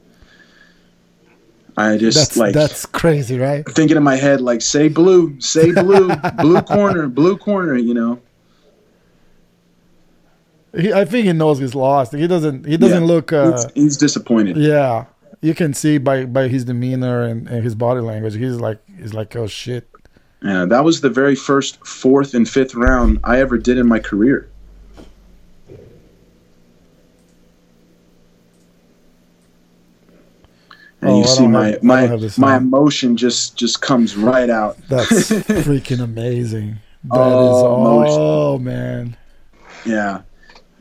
[1.77, 3.65] I just That's like that's crazy, right?
[3.71, 7.77] thinking in my head like say blue, say blue, blue corner, blue corner.
[7.77, 8.21] You know.
[10.77, 12.13] He, I think he knows he's lost.
[12.15, 12.65] He doesn't.
[12.67, 13.09] He doesn't Yeah.
[13.09, 13.33] look.
[13.33, 14.57] Uh, he's, he's disappointed.
[14.57, 15.07] yeah,
[15.41, 18.37] you can see by by his demeanor and, and his body language.
[18.37, 19.89] He's like he's like oh shit.
[20.43, 23.99] Yeah, that was the very first fourth and fifth round I ever did in my
[23.99, 24.49] career.
[31.03, 34.77] And Oh, you see my have- my my emotion just just comes right out.
[34.89, 36.77] That's freaking amazing.
[37.05, 38.17] That is Oh, emotion.
[38.21, 39.17] oh man.
[39.87, 40.21] Yeah,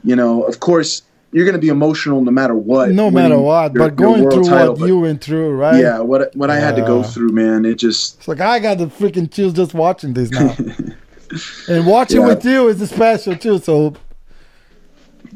[0.04, 2.90] you know, of course you're going to be emotional no matter what.
[2.90, 5.80] No matter what, your- but going through title, what you went through, right?
[5.80, 8.78] Yeah, what what I had to go through, man, it just It's like I got
[8.80, 10.56] the freaking chills just watching this now.
[11.70, 12.28] and watching Yeah.
[12.28, 13.60] with you is special too.
[13.60, 13.92] So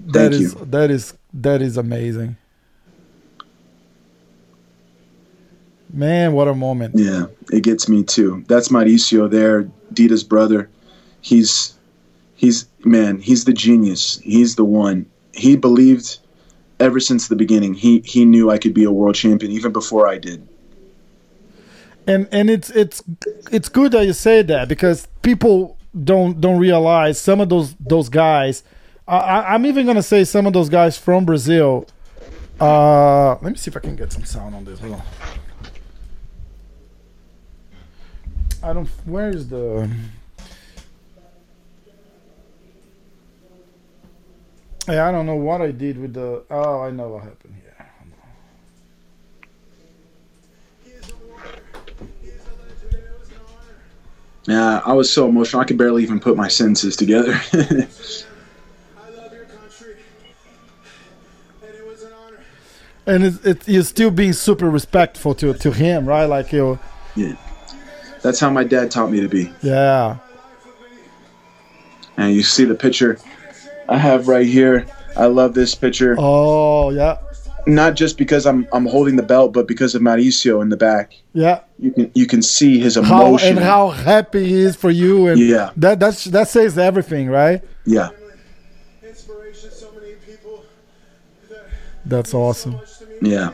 [0.07, 0.65] that Thank is you.
[0.71, 2.36] that is that is amazing.
[5.94, 6.96] Man, what a moment.
[6.98, 8.44] Yeah, it gets me too.
[8.48, 10.70] That's Mauricio there, Dida's brother.
[11.22, 11.76] He's
[12.36, 14.20] he's man, he's the genius.
[14.24, 15.06] He's the one.
[15.34, 16.18] He believed
[16.80, 17.76] ever since the beginning.
[17.76, 20.48] He he knew I could be a world champion even before I did.
[22.08, 23.04] and and it's it's
[23.52, 28.10] it's good that you say that because people don't don't realize some of those those
[28.10, 28.64] guys.
[29.08, 31.88] I, I'm even gonna say some of those guys from Brazil.
[32.60, 34.80] Uh, let me see if I can get some sound on this.
[34.80, 35.02] Hold on.
[38.64, 38.88] I don't.
[39.05, 39.89] Where is the?
[44.88, 46.43] I don't know what I did with the.
[46.49, 47.74] Oh, I know what happened here.
[54.45, 55.61] Yeah, I was so emotional.
[55.61, 57.34] I could barely even put my sentences together.
[57.34, 57.57] I
[59.09, 59.95] love your country.
[61.61, 62.39] And it was an honor.
[63.05, 66.26] and it's, it's you're still being super respectful to to him, right?
[66.26, 66.78] Like you,
[67.16, 67.36] yeah.
[68.24, 69.51] That's how my dad taught me to be.
[69.61, 70.17] yeah,
[72.17, 73.19] And you see the picture
[73.89, 74.86] I have right here.
[75.15, 76.15] I love this picture.
[76.17, 77.17] oh yeah,
[77.67, 81.13] Not just because I'm I'm holding the belt, but because of Mauricio in the back.
[81.34, 81.59] yeah.
[81.80, 85.28] You can you can see his emotion How and how happy he is for you,
[85.28, 85.71] and Yeah.
[85.78, 87.61] that that's that says everything, right?
[87.86, 88.09] yeah.
[89.05, 90.63] Inspiration, so many people
[91.49, 91.65] that
[92.05, 92.74] That's awesome.
[92.74, 93.32] much to me.
[93.32, 93.51] Yeah.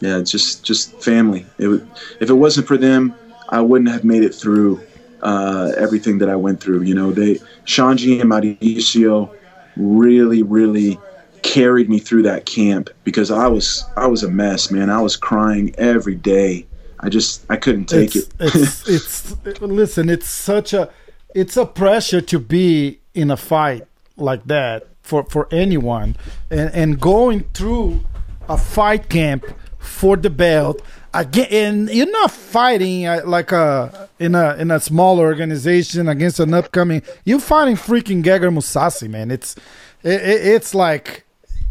[0.00, 1.46] Yeah, it's just just family.
[1.58, 1.86] It would,
[2.20, 3.14] if it wasn't for them,
[3.48, 4.80] I wouldn't have made it through
[5.22, 6.82] uh, everything that I went through.
[6.82, 9.34] You know, they Shanji and Mauricio
[9.76, 10.98] really, really
[11.42, 14.90] carried me through that camp because I was I was a mess, man.
[14.90, 16.66] I was crying every day.
[17.00, 18.34] I just I couldn't take it's, it.
[18.40, 18.88] it's
[19.46, 20.08] it's listen.
[20.08, 20.90] It's such a
[21.34, 23.86] it's a pressure to be in a fight
[24.16, 26.16] like that for for anyone,
[26.50, 28.04] and and going through
[28.48, 29.44] a fight camp
[29.78, 30.82] for the belt
[31.14, 31.88] again.
[31.90, 37.02] You're not fighting uh, like a in a in a small organization against an upcoming.
[37.24, 39.30] You're fighting freaking Gegard Mousasi, man.
[39.30, 39.56] It's
[40.02, 41.24] it, it, it's like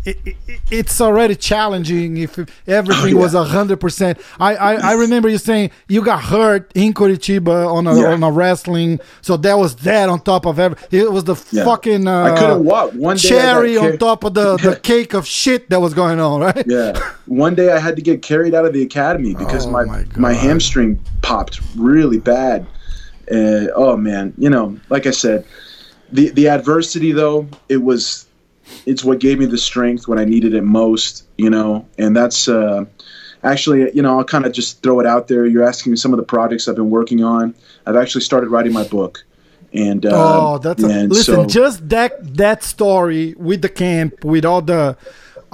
[0.06, 0.36] it, it,
[0.70, 2.38] it's already challenging if
[2.68, 4.20] everything was a hundred percent.
[4.39, 8.12] I, I I remember you saying you got hurt in Curitiba on a Yeah.
[8.14, 10.78] on a wrestling, so that was that on top of every.
[10.91, 11.64] It was the Yeah.
[11.66, 12.91] fucking uh, I couldn't walk.
[12.93, 15.93] One day I got cherry on top of the the cake of shit that was
[15.93, 16.64] going on, right?
[16.68, 16.99] Yeah.
[17.26, 20.06] One day I had to get carried out of the academy because Oh my my
[20.18, 22.66] my, hamstring popped really bad.
[23.32, 25.45] Uh, oh man, you know, like I said,
[26.12, 28.26] the the adversity though it was,
[28.86, 31.26] it's what gave me the strength when I needed it most.
[31.38, 32.86] You know, and that's uh,
[33.43, 35.45] actually you know I'll kind of just throw it out there.
[35.45, 37.55] You're asking me some of the projects I've been working on.
[37.86, 39.24] I've actually started writing my book,
[39.74, 41.36] and uh, Oh, that's a, and listen.
[41.36, 44.97] so- just that that story with the camp, with all the.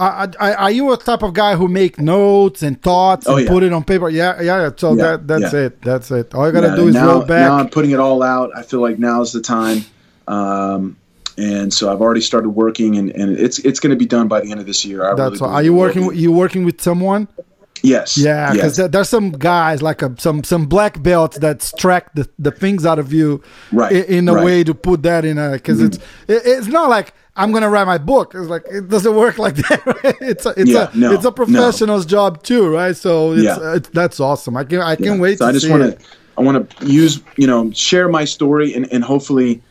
[0.02, 3.44] I, I, are you a type of guy who make notes and thoughts Oh, and
[3.46, 3.52] yeah.
[3.52, 4.08] put it on paper?
[4.10, 4.62] Yeah, yeah.
[4.62, 4.70] yeah.
[4.78, 5.60] So Yeah, that that's yeah.
[5.60, 5.82] it.
[5.82, 6.34] That's it.
[6.34, 7.42] All you gotta do is now, roll back.
[7.50, 8.50] Now I'm putting it all out.
[8.56, 9.84] I feel like now's the time.
[10.26, 10.96] Um,
[11.40, 14.42] and so I've already started working, and, and it's it's going to be done by
[14.42, 15.04] the end of this year.
[15.10, 15.54] I That's really.
[15.54, 16.06] Are you working?
[16.08, 17.28] with- You working with someone?
[17.82, 18.18] Yes.
[18.18, 18.90] Yeah, because yes.
[18.92, 23.00] there's some guys like a, some some black belts that extract the, the things out
[23.00, 24.38] of you Right, in, in a right.
[24.40, 24.46] Mm-hmm.
[24.46, 25.96] way to put that in a because it's
[26.28, 28.36] it, it's not like I'm gonna write my book.
[28.36, 29.86] It's like it doesn't work like that.
[29.86, 30.16] Right?
[30.20, 32.98] It's a it's Yeah, a no, it's a professional's job too, right?
[32.98, 33.76] So it's, Yeah.
[33.76, 34.58] it's that's awesome.
[34.58, 35.20] I can I can Yeah.
[35.22, 36.06] wait So to I just want to
[36.38, 39.62] I want to use you know share my story and, and hopefully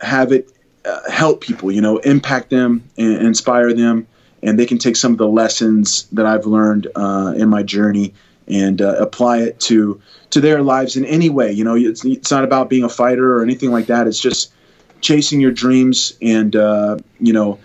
[0.00, 0.50] have it
[0.84, 1.70] uh, help people.
[1.70, 4.06] You know, impact them and inspire them,
[4.42, 8.14] and they can take some of the lessons that I've learned uh, in my journey
[8.48, 11.52] and uh, apply it to to their lives in any way.
[11.52, 14.06] You know, it's, it's not about being a fighter or anything like that.
[14.06, 14.52] It's just
[15.02, 17.58] chasing your dreams and uh, you know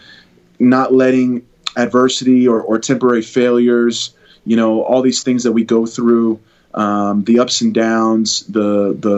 [0.60, 1.48] not letting
[1.78, 6.40] adversity or, or temporary failures you know all these things that we go through
[6.78, 9.16] um, the ups and downs the the,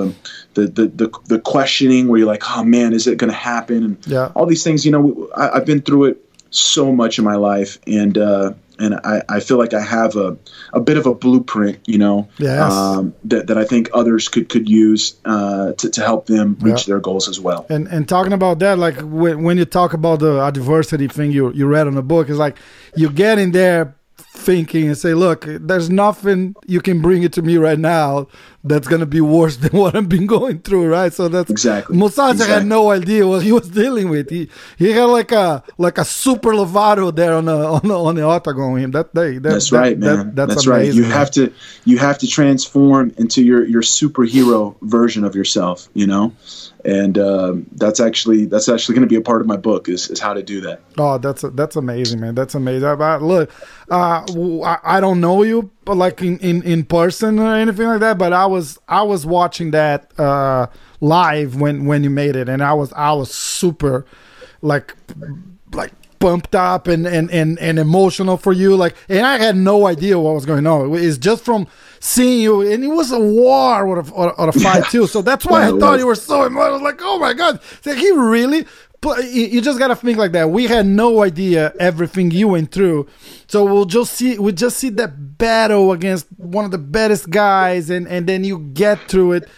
[0.56, 3.84] the the the the questioning where you're like oh man is it going to happen
[3.84, 4.32] and Yeah.
[4.36, 6.18] all these things you know I, i've been through it
[6.52, 10.38] so much in my life and uh and I, I feel like I have a,
[10.72, 12.72] a bit of a blueprint, you know, Yes.
[12.72, 16.88] um, that, that I think others could, could use uh, to, to help them reach
[16.88, 16.94] Yeah.
[16.94, 17.66] their goals as well.
[17.70, 21.52] And and talking about that, like when, when you talk about the adversity thing you
[21.52, 22.56] you read on the book, is like
[22.96, 23.96] you get in there
[24.40, 28.28] thinking and say, look, there's nothing you can bring it to me right now
[28.64, 31.14] that's gonna be worse than what I've been going through, right?
[31.14, 31.98] So that's Exactly.
[31.98, 34.30] Mousasi had no idea what he was dealing with.
[34.30, 38.16] He he had like a like a super Lovato there on the on the, on
[38.16, 39.34] the octagon with him that day.
[39.38, 40.36] That, That's that- right, that- man.
[40.36, 40.92] that's that's right.
[40.94, 41.12] You man.
[41.12, 41.54] have to
[41.86, 46.34] you have to transform into your your superhero version of yourself, you know,
[46.84, 50.10] and um, that's actually that's actually going to be a part of my book is,
[50.10, 50.82] is how to do that.
[50.98, 52.36] Oh, that's that's amazing, man.
[52.36, 52.98] That's amazing.
[52.98, 53.52] But look,
[53.90, 54.26] uh,
[54.66, 58.20] I, I don't know you, but like in, in, in person or anything like that.
[58.20, 60.68] But I was I was watching that uh,
[61.02, 64.06] live when when you made it, and I was I was super
[64.62, 64.96] like
[65.74, 69.88] like pumped up and, and, and, and emotional for you like and i had no
[69.88, 70.94] idea what was going on.
[70.94, 71.66] It's just from
[72.02, 75.08] seeing you and it was a war or a, or, or a fight too.
[75.08, 76.84] So that's why i thought you were so emotional.
[76.84, 77.62] Like oh my god.
[77.84, 78.68] Like he really
[79.02, 80.50] pl- you just gotta think like that.
[80.50, 83.08] We had no idea everything you went through.
[83.48, 87.90] So we'll just see we just see that battle against one of the baddest guys
[87.90, 89.50] and and then you get through it.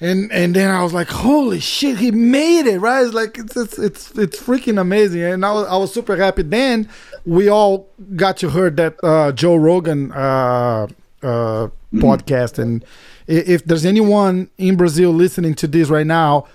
[0.00, 3.04] And and then I was like, holy shit, he made it, right?
[3.04, 6.42] It's like it's it's it's, it's freaking amazing, and I was, I was super happy.
[6.42, 6.88] Then.
[7.26, 10.86] We all got to hear that uh, Joe Rogan uh,
[11.22, 12.82] uh, podcast, and
[13.26, 16.46] if there's anyone in Brazil listening to this right now,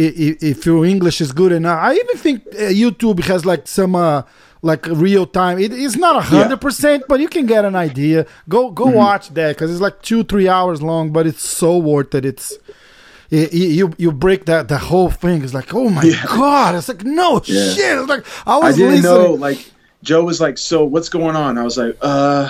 [0.00, 3.94] if your English is good enough, I even think uh, YouTube has like some.
[3.94, 4.22] Uh,
[4.60, 8.26] like real time, it, it's not a hundred percent, but you can get an idea.
[8.48, 12.12] Go go watch that because it's like two three hours long, but it's so worth
[12.16, 12.24] it.
[12.24, 12.58] It's
[13.30, 15.44] you you, you break that the whole thing.
[15.44, 16.24] It's like oh my Yeah.
[16.26, 16.74] god!
[16.74, 17.70] It's like no Yeah.
[17.74, 17.98] shit.
[17.98, 19.12] It's like I I was didn't listening.
[19.12, 19.70] know like
[20.02, 21.56] Joe was like, so what's going on?
[21.56, 22.48] I was like, uh,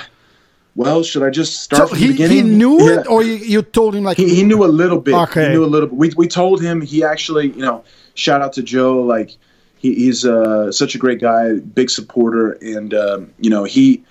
[0.79, 2.37] well, should I just start So from he, the beginning?
[2.37, 3.01] he knew Yeah.
[3.01, 5.15] it, or you, you told him like he, he knew a little bit.
[5.15, 5.47] Okay.
[5.47, 5.99] He knew a little bit.
[5.99, 7.83] We, we told him he actually, you know,
[8.15, 9.03] shout out to Joe.
[9.03, 9.37] Like
[9.79, 14.05] he, he's uh, such a great guy, big supporter, and um, you know he,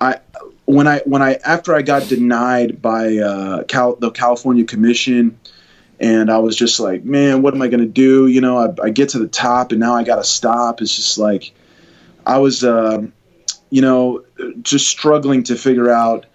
[0.00, 0.20] I
[0.64, 5.38] when I when I after I got denied by uh, Cal, the California Commission.
[5.98, 8.26] And I was just like, man, what am I going to do?
[8.26, 10.82] You know, I, I get to the top and now I got to stop.
[10.82, 11.54] It's just like,
[12.26, 13.14] I was, um,
[13.70, 14.22] you know,
[14.62, 16.26] just struggling to figure out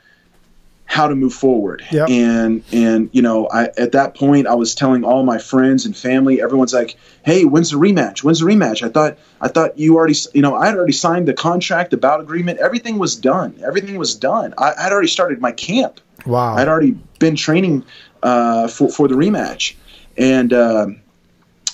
[0.91, 1.81] how to move forward.
[1.89, 2.09] Yep.
[2.09, 5.95] And and you know, I at that point I was telling all my friends and
[5.95, 8.25] family, everyone's like, "Hey, when's the rematch?
[8.25, 11.29] When's the rematch?" I thought I thought you already, you know, I had already signed
[11.29, 12.59] the contract, the bout agreement.
[12.59, 13.57] Everything was done.
[13.65, 14.53] Everything was done.
[14.57, 16.01] I had already started my camp.
[16.25, 16.55] wow.
[16.55, 17.85] I'd already been training
[18.21, 19.75] uh, for for the rematch,
[20.17, 21.01] and um,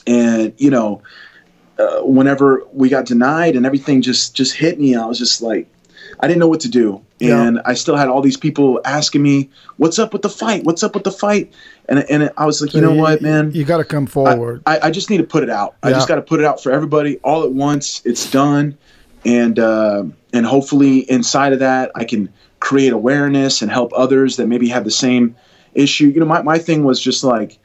[0.06, 1.02] and you know,
[1.80, 5.68] uh, whenever we got denied and everything just just hit me, I was just like,
[6.20, 7.42] I didn't know what to do, Yeah.
[7.44, 10.64] and I still had all these people asking me, "What's up with the fight?
[10.64, 11.52] What's up with the fight?"
[11.90, 14.62] And and I was like, you know what, man, You got to come forward.
[14.66, 15.76] I, I just need to put it out.
[15.84, 18.02] I just got to put it out for everybody all at once.
[18.06, 18.78] It's done,
[19.26, 20.04] and uh,
[20.34, 24.84] and hopefully inside of that, I can create awareness and help others that maybe have
[24.84, 25.36] the same
[25.76, 26.08] issue.
[26.08, 27.60] You know, my my thing was just like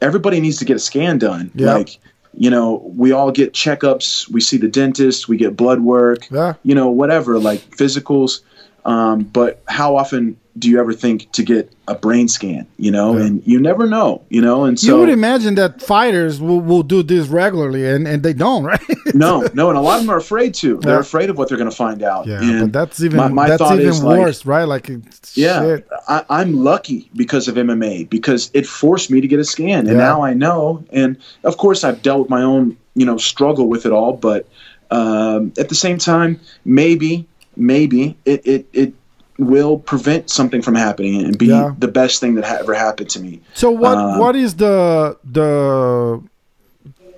[0.00, 1.50] everybody needs to get a scan done.
[1.54, 1.74] Yeah.
[1.74, 1.98] Like
[2.36, 4.30] you know, we all get checkups.
[4.30, 5.28] We see the dentist.
[5.28, 6.30] We get blood work.
[6.30, 6.54] Yeah.
[6.62, 8.40] You know, whatever like physicals.
[8.86, 12.66] Um, but how often do you ever think to get a brain scan?
[12.78, 13.24] You know, Yeah.
[13.26, 14.22] and you never know.
[14.30, 18.06] You know, and so you would imagine that fighters will, will do this regularly, and,
[18.06, 18.80] and they don't, right?
[19.12, 20.76] no, no, and a lot of them are afraid to.
[20.78, 21.00] They're Yeah.
[21.00, 22.26] afraid of what they're going to find out.
[22.26, 24.64] yeah, and but that's even my, my that's thought even is like, worse, right?
[24.64, 24.88] Like,
[25.34, 25.88] yeah, shit.
[26.08, 29.98] I, I'm lucky because of MMA because it forced me to get a scan, and
[29.98, 30.06] Yeah.
[30.08, 30.84] now I know.
[30.90, 34.12] And of course, I've dealt with my own, you know, struggle with it all.
[34.14, 34.46] But
[34.92, 37.26] um, at the same time, maybe,
[37.56, 38.92] maybe it it, it
[39.38, 41.74] will prevent something from happening and be Yeah.
[41.78, 43.40] the best thing that ha- ever happened to me.
[43.54, 46.22] So what Um, what is the the,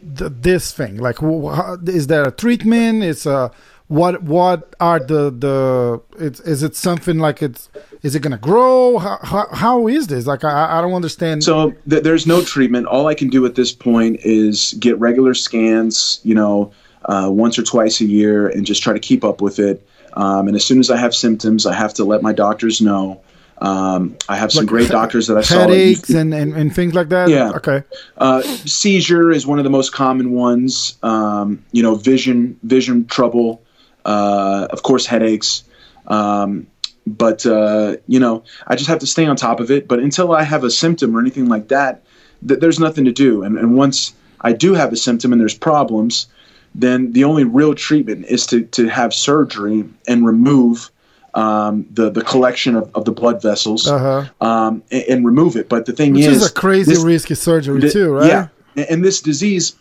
[0.02, 1.18] the this thing like?
[1.18, 3.02] how- Is there a treatment?
[3.02, 3.50] It's a
[3.88, 7.70] what what are the the it's is it something like it's
[8.02, 8.98] is it gonna grow?
[8.98, 10.26] How how, how is this?
[10.26, 11.42] Like I I don't understand.
[11.44, 12.86] So th- there's no treatment.
[12.86, 16.70] All I can do at this point is get regular scans, you know,
[17.06, 19.86] uh, once or twice a year, and just try to keep up with it.
[20.12, 23.20] Um, and as soon as I have symptoms, I have to let my doctors know.
[23.60, 25.62] Um, I have some Like great doctors that I saw.
[25.62, 27.28] at Headaches and, and, and things like that.
[27.28, 27.50] Yeah.
[27.56, 27.82] Okay.
[28.16, 30.96] Uh, seizure is one of the most common ones.
[31.02, 33.62] Um, you know, vision, vision trouble.
[34.04, 35.64] Uh, of course, headaches.
[36.06, 36.68] Um,
[37.04, 39.88] but uh, you know, I just have to stay on top of it.
[39.88, 42.04] But until I have a symptom or anything like that,
[42.46, 43.42] th- there's nothing to do.
[43.42, 46.28] And, and once I do have a symptom and there's problems,
[46.74, 50.90] then the only real treatment is to to have surgery and remove.
[51.34, 54.24] Um, the the collection of, of the blood vessels Uh-huh.
[54.40, 55.68] um, and, and remove it.
[55.68, 58.26] But the thing Which is, is a crazy this- risky surgery the- too, right?
[58.26, 58.48] Yeah,
[58.88, 59.76] and, this disease,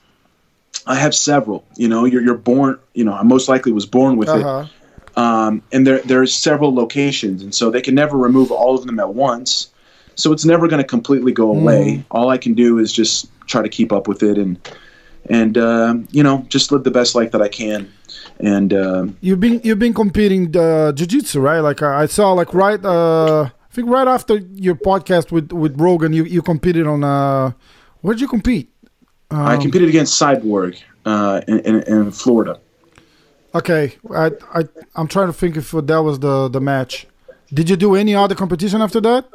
[0.86, 1.64] I have several.
[1.78, 2.78] You know, you're you're born.
[2.94, 4.66] You know, I most likely was born with Uh-huh.
[4.66, 5.18] it.
[5.18, 9.00] Um, and there there's several locations, and so they can never remove all of them
[9.00, 9.70] at once.
[10.16, 11.62] So it's never going to completely go Mm.
[11.62, 12.04] away.
[12.12, 14.58] All I can do is just try to keep up with it and
[15.30, 17.92] and um, you know just live the best life that I can.
[18.40, 21.60] And um, You've been you've been competing uh, jiu-jitsu, right?
[21.60, 25.80] Like I I saw like right uh I think right after your podcast with with
[25.80, 27.52] Rogan, you you competed on uh
[28.02, 28.70] where'd you compete?
[29.32, 32.60] I Um, competed against Cyborg uh, in, in, in Florida.
[33.54, 34.62] Okay, I I
[34.96, 37.08] I'm trying to think if that was the the match.
[37.54, 39.26] Did you do any other competition after that?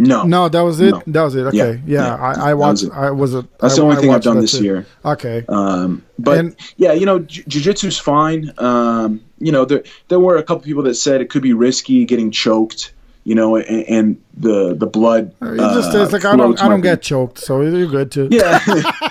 [0.00, 0.90] No, No, that was it.
[0.92, 1.02] No.
[1.06, 1.46] That was it.
[1.46, 2.88] Okay, yeah, yeah, I I that was.
[2.90, 3.46] I was a.
[3.60, 4.64] that's I- the only I thing I've done this too.
[4.64, 4.86] year.
[5.04, 5.44] Okay.
[5.48, 8.52] Um, but And- yeah, you know, j- jiu-jitsu's fine.
[8.58, 12.04] Um, you know, there there were a couple people that said it could be risky
[12.04, 12.92] getting choked.
[13.24, 15.34] You know, and, and the the blood.
[15.42, 18.28] It just uh, it's like I don't I don't get choked, so you're good too.
[18.30, 18.58] Yeah,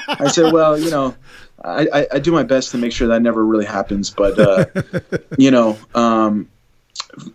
[0.08, 1.14] I said, well, you know,
[1.64, 4.66] I, I, I do my best to make sure that never really happens, but uh,
[5.38, 6.50] you know, um,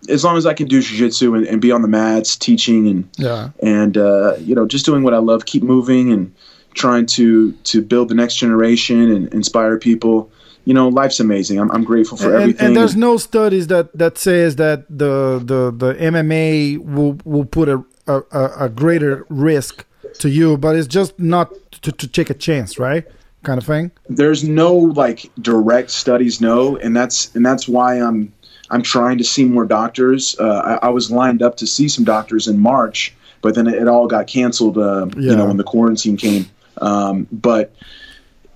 [0.09, 3.09] as long as I can do jiu-jitsu and, and be on the mats, teaching and
[3.19, 3.51] Yeah.
[3.63, 6.33] and uh, you know just doing what I love, keep moving and
[6.75, 10.31] trying to to build the next generation and inspire people.
[10.67, 11.59] You know, life's amazing.
[11.61, 12.67] I'm, I'm grateful for and, everything.
[12.69, 17.69] and there's no studies that that says that the the the MMA will will put
[17.69, 19.85] a a, a a greater risk
[20.21, 21.53] to you, but it's just not
[21.83, 23.05] to, to take a chance, right?
[23.43, 23.91] Kind of thing.
[24.09, 28.33] there's no like direct studies, no, and that's and that's why I'm
[28.71, 30.37] I'm trying to see more doctors.
[30.39, 33.89] Uh, I, I was lined up to see some doctors in March, but then it
[33.89, 34.79] all got canceled.
[34.79, 36.47] Uh, You know, when the quarantine came.
[36.81, 37.75] Um, but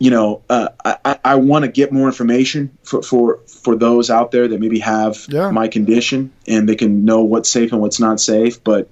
[0.01, 4.11] you know, uh, I, I- I want to get more information for, for for those
[4.11, 5.51] out there that maybe have Yeah.
[5.51, 8.63] my condition and they can know what's safe and what's not safe.
[8.63, 8.89] But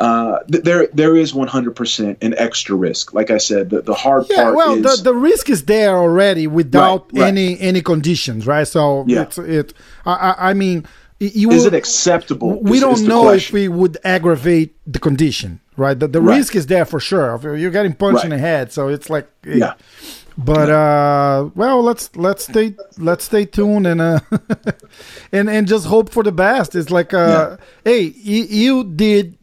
[0.00, 3.12] uh, th- there there is 100% an extra risk.
[3.14, 5.96] Like I said, the, the hard Yeah, part well, is the, the risk is there
[5.96, 7.28] already without Right, right.
[7.28, 8.66] any any conditions, right?
[8.66, 9.22] So Yeah.
[9.22, 9.74] it's it.
[10.06, 10.86] I, I, mean,
[11.18, 12.60] you is will- it acceptable?
[12.62, 15.98] we is- don't is know if we would aggravate the condition, right?
[15.98, 16.38] The, the Right.
[16.38, 17.54] risk is there for sure.
[17.56, 19.74] You're getting punched in the head, so it's like Yeah.
[20.38, 24.20] But uh, well, let's let's stay let's stay tuned and uh,
[25.32, 26.74] and and just hope for the best.
[26.74, 29.36] It's like uh, hey, you, you did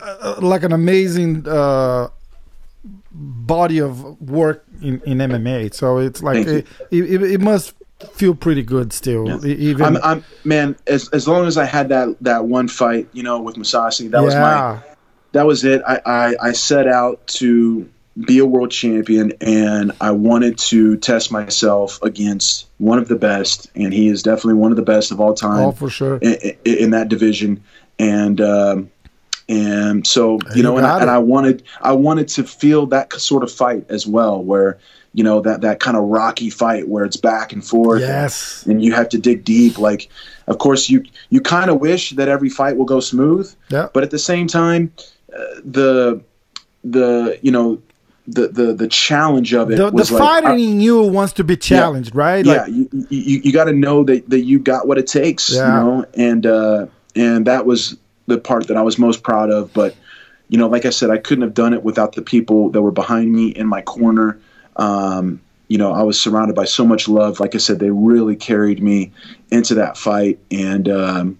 [0.00, 2.08] uh, like an amazing uh,
[3.12, 5.72] body of work in, in MMA.
[5.74, 7.74] So it's like it, it, it must
[8.12, 9.44] feel pretty good still.
[9.46, 10.76] E- Even I'm, I'm man.
[10.86, 14.22] As as long as I had that that one fight, you know, with Mousasi, that
[14.22, 14.80] was my
[15.32, 15.82] that was it.
[15.86, 17.88] I, I I set out to
[18.18, 23.70] be a world champion, and I wanted to test myself against one of the best,
[23.74, 26.16] and he is definitely one of the best of all time all for sure.
[26.18, 27.62] in, in, in that division,
[27.98, 28.40] and.
[28.40, 28.90] Um,
[29.48, 31.10] and so you You know, and I, and.
[31.10, 34.78] I wanted, I wanted to feel that sort of fight as well, where
[35.14, 38.64] you know that that kind of rocky fight where it's back and forth, Yes.
[38.66, 39.78] and you have to dig deep.
[39.78, 40.08] Like,
[40.46, 43.88] of course, you you kind of wish that every fight will go smooth, Yeah.
[43.94, 44.92] but at the same time,
[45.34, 46.20] uh, the
[46.84, 47.80] the you know
[48.28, 51.44] the the the challenge of it The, the like, fighter I- in you wants to
[51.44, 52.44] be challenged, right?
[52.44, 55.64] yeah, you you, you got to know that, that you got what it takes, Yeah.
[55.66, 57.96] you know, and uh, and that was
[58.26, 59.72] the part that I was most proud of.
[59.72, 59.94] But
[60.48, 62.92] you know, like I said, I couldn't have done it without the people that were
[62.92, 64.38] behind me in my corner.
[64.76, 67.40] Um, you know, I was surrounded by so much love.
[67.40, 69.12] Like I said, they really carried me
[69.50, 71.38] into that fight, and um,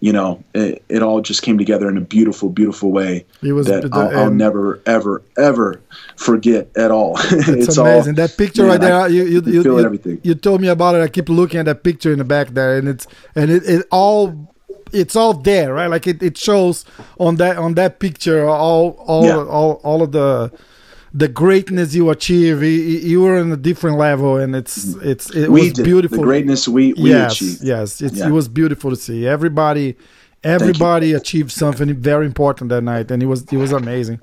[0.00, 3.66] you know, it, it all just came together in a beautiful, beautiful way It was
[3.66, 5.80] that the- I'll, I'll never, ever, ever
[6.16, 7.18] forget at all.
[7.30, 8.10] It's, it's amazing.
[8.10, 8.94] all that picture man, right there.
[8.94, 10.20] I you you, you, feel you, everything.
[10.22, 11.02] you told me about it.
[11.02, 13.86] I keep looking at that picture in the back there, and it's and it, it
[13.90, 14.54] all
[14.92, 15.88] it's all there, right?
[15.90, 16.84] Like it, it shows
[17.18, 19.36] on that on that picture all all Yeah.
[19.44, 20.50] all, all of the
[21.12, 22.62] the greatness you achieve.
[22.62, 26.18] You, you were on a different level, and it's it's it we was did beautiful.
[26.18, 27.62] the greatness we, we yes, achieved.
[27.62, 28.28] yes, it's, Yeah.
[28.28, 29.26] it was beautiful to see.
[29.26, 29.96] Everybody,
[30.44, 34.20] everybody achieved something very important that night, and it was it was amazing.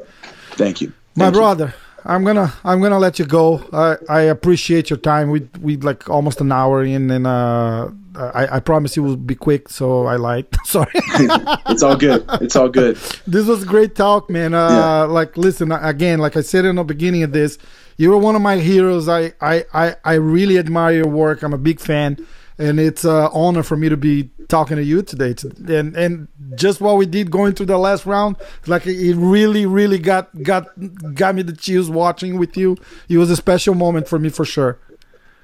[0.51, 0.91] Thank you.
[1.15, 1.39] My Thank you.
[1.41, 1.73] brother,
[2.05, 3.61] I'm gonna I'm gonna let you go.
[3.73, 5.29] I I appreciate your time.
[5.29, 7.89] We we like almost an hour in, and uh,
[8.33, 10.47] I, I promise you will be quick, so I lied.
[10.65, 10.89] Sorry.
[10.95, 12.25] it's all good.
[12.41, 12.95] It's all good.
[13.27, 14.53] this was great talk, man.
[14.53, 15.03] Uh, Yeah.
[15.03, 16.19] Like, listen again.
[16.19, 17.57] Like I said in the beginning of this,
[17.97, 19.07] you were one of my heroes.
[19.07, 21.41] I, I, I, I really admire your work.
[21.43, 22.17] I'm a big fan,
[22.57, 25.35] and it's an honor for me to be talking to you today.
[25.67, 29.97] And and just what we did going through the last round, like it really, really
[29.99, 30.67] got got
[31.13, 32.77] got me the chills watching with you.
[33.09, 34.79] It was a special moment for me for sure.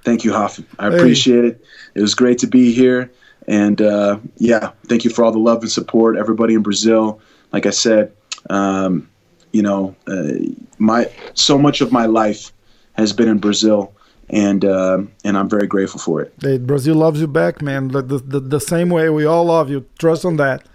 [0.04, 0.60] Thank you, Hoff.
[0.80, 1.66] I appreciate it.
[1.96, 3.12] It was great to be here.
[3.48, 7.20] And uh, yeah, thank you for all the love and support, everybody in Brazil.
[7.52, 8.12] Like I said,
[8.50, 9.10] um,
[9.52, 10.34] you know, uh,
[10.78, 12.52] my so much of my life
[12.94, 13.94] has been in Brazil,
[14.30, 16.34] and uh, and I'm very grateful for it.
[16.42, 17.90] Hey, Brazil loves you back, man.
[17.90, 19.86] The, the, the same way we all love you.
[20.00, 20.68] Trust on that.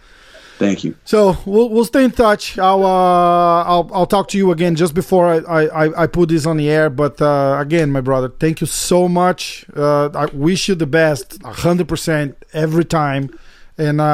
[0.59, 0.97] Thank you.
[1.05, 2.59] So we'll we'll stay in touch.
[2.59, 6.47] I'll uh, I'll I'll talk to you again just before I I, I put this
[6.47, 6.91] on the air.
[6.91, 9.65] But uh, again, my brother, thank you so much.
[9.77, 13.31] Uh, I wish you the best, hundred percent every time.
[13.79, 14.05] And uh,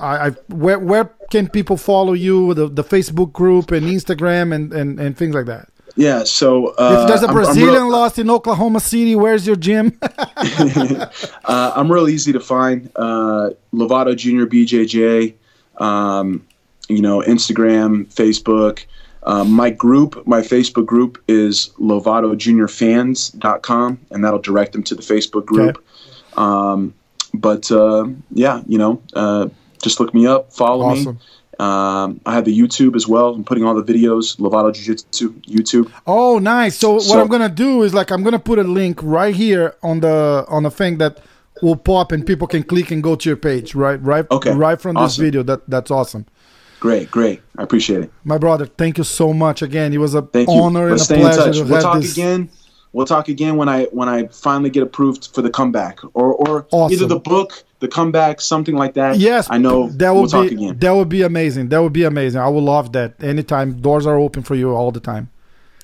[0.00, 2.54] I, I where where can people follow you?
[2.54, 5.68] The the Facebook group and Instagram and and, and things like that.
[5.98, 6.24] Yeah.
[6.24, 9.56] So uh, If there's a I'm- I'm Brazilian real- lost in Oklahoma City, where's your
[9.56, 9.98] gym?
[10.02, 12.90] uh, I'm real easy to find.
[12.96, 15.34] Uh, Lovato Junior BJJ,
[15.78, 16.46] um,
[16.88, 18.84] you know, Instagram, Facebook.
[19.22, 25.44] Um, my group, my Facebook group is LovatoJuniorFans.com, and that'll direct them to the Facebook
[25.46, 25.84] group.
[26.38, 26.94] Um,
[27.34, 29.48] but uh, yeah, you know, uh,
[29.82, 31.16] just look me up, follow Awesome.
[31.16, 31.20] me.
[31.58, 33.32] Um, I have the YouTube as well.
[33.34, 35.90] I'm putting all the videos, Lovato Jiu Jitsu YouTube.
[36.06, 36.76] Oh, nice.
[36.76, 40.00] So, what I'm gonna do is like I'm gonna put a link right here on
[40.00, 41.20] the on the thing that
[41.62, 43.74] will pop and people can click and go to your page.
[43.74, 44.52] Right, right, Okay.
[44.52, 45.42] right from this video.
[45.42, 46.26] That that's awesome,
[46.80, 47.40] Great, great.
[47.58, 48.12] I appreciate it.
[48.24, 48.66] my brother.
[48.66, 49.92] Thank you so much again.
[49.92, 50.54] It was a Thank you.
[50.62, 52.12] honor and a pleasure to We'll talk this.
[52.12, 52.50] again.
[52.92, 56.66] We'll talk again when I when I finally get approved for the comeback, or or
[56.70, 56.92] Awesome.
[56.94, 59.18] either the book, the comeback, something like that.
[59.18, 59.88] Yes, I know.
[59.90, 61.68] that we'll would talk be that would be amazing.
[61.68, 62.40] That would be amazing.
[62.40, 63.22] I would love that.
[63.22, 65.28] Anytime, doors are open for you all the time.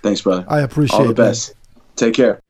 [0.02, 0.44] Thanks, brother.
[0.48, 1.26] I appreciate all the it, man.
[1.28, 1.54] best.
[1.96, 2.40] Take care.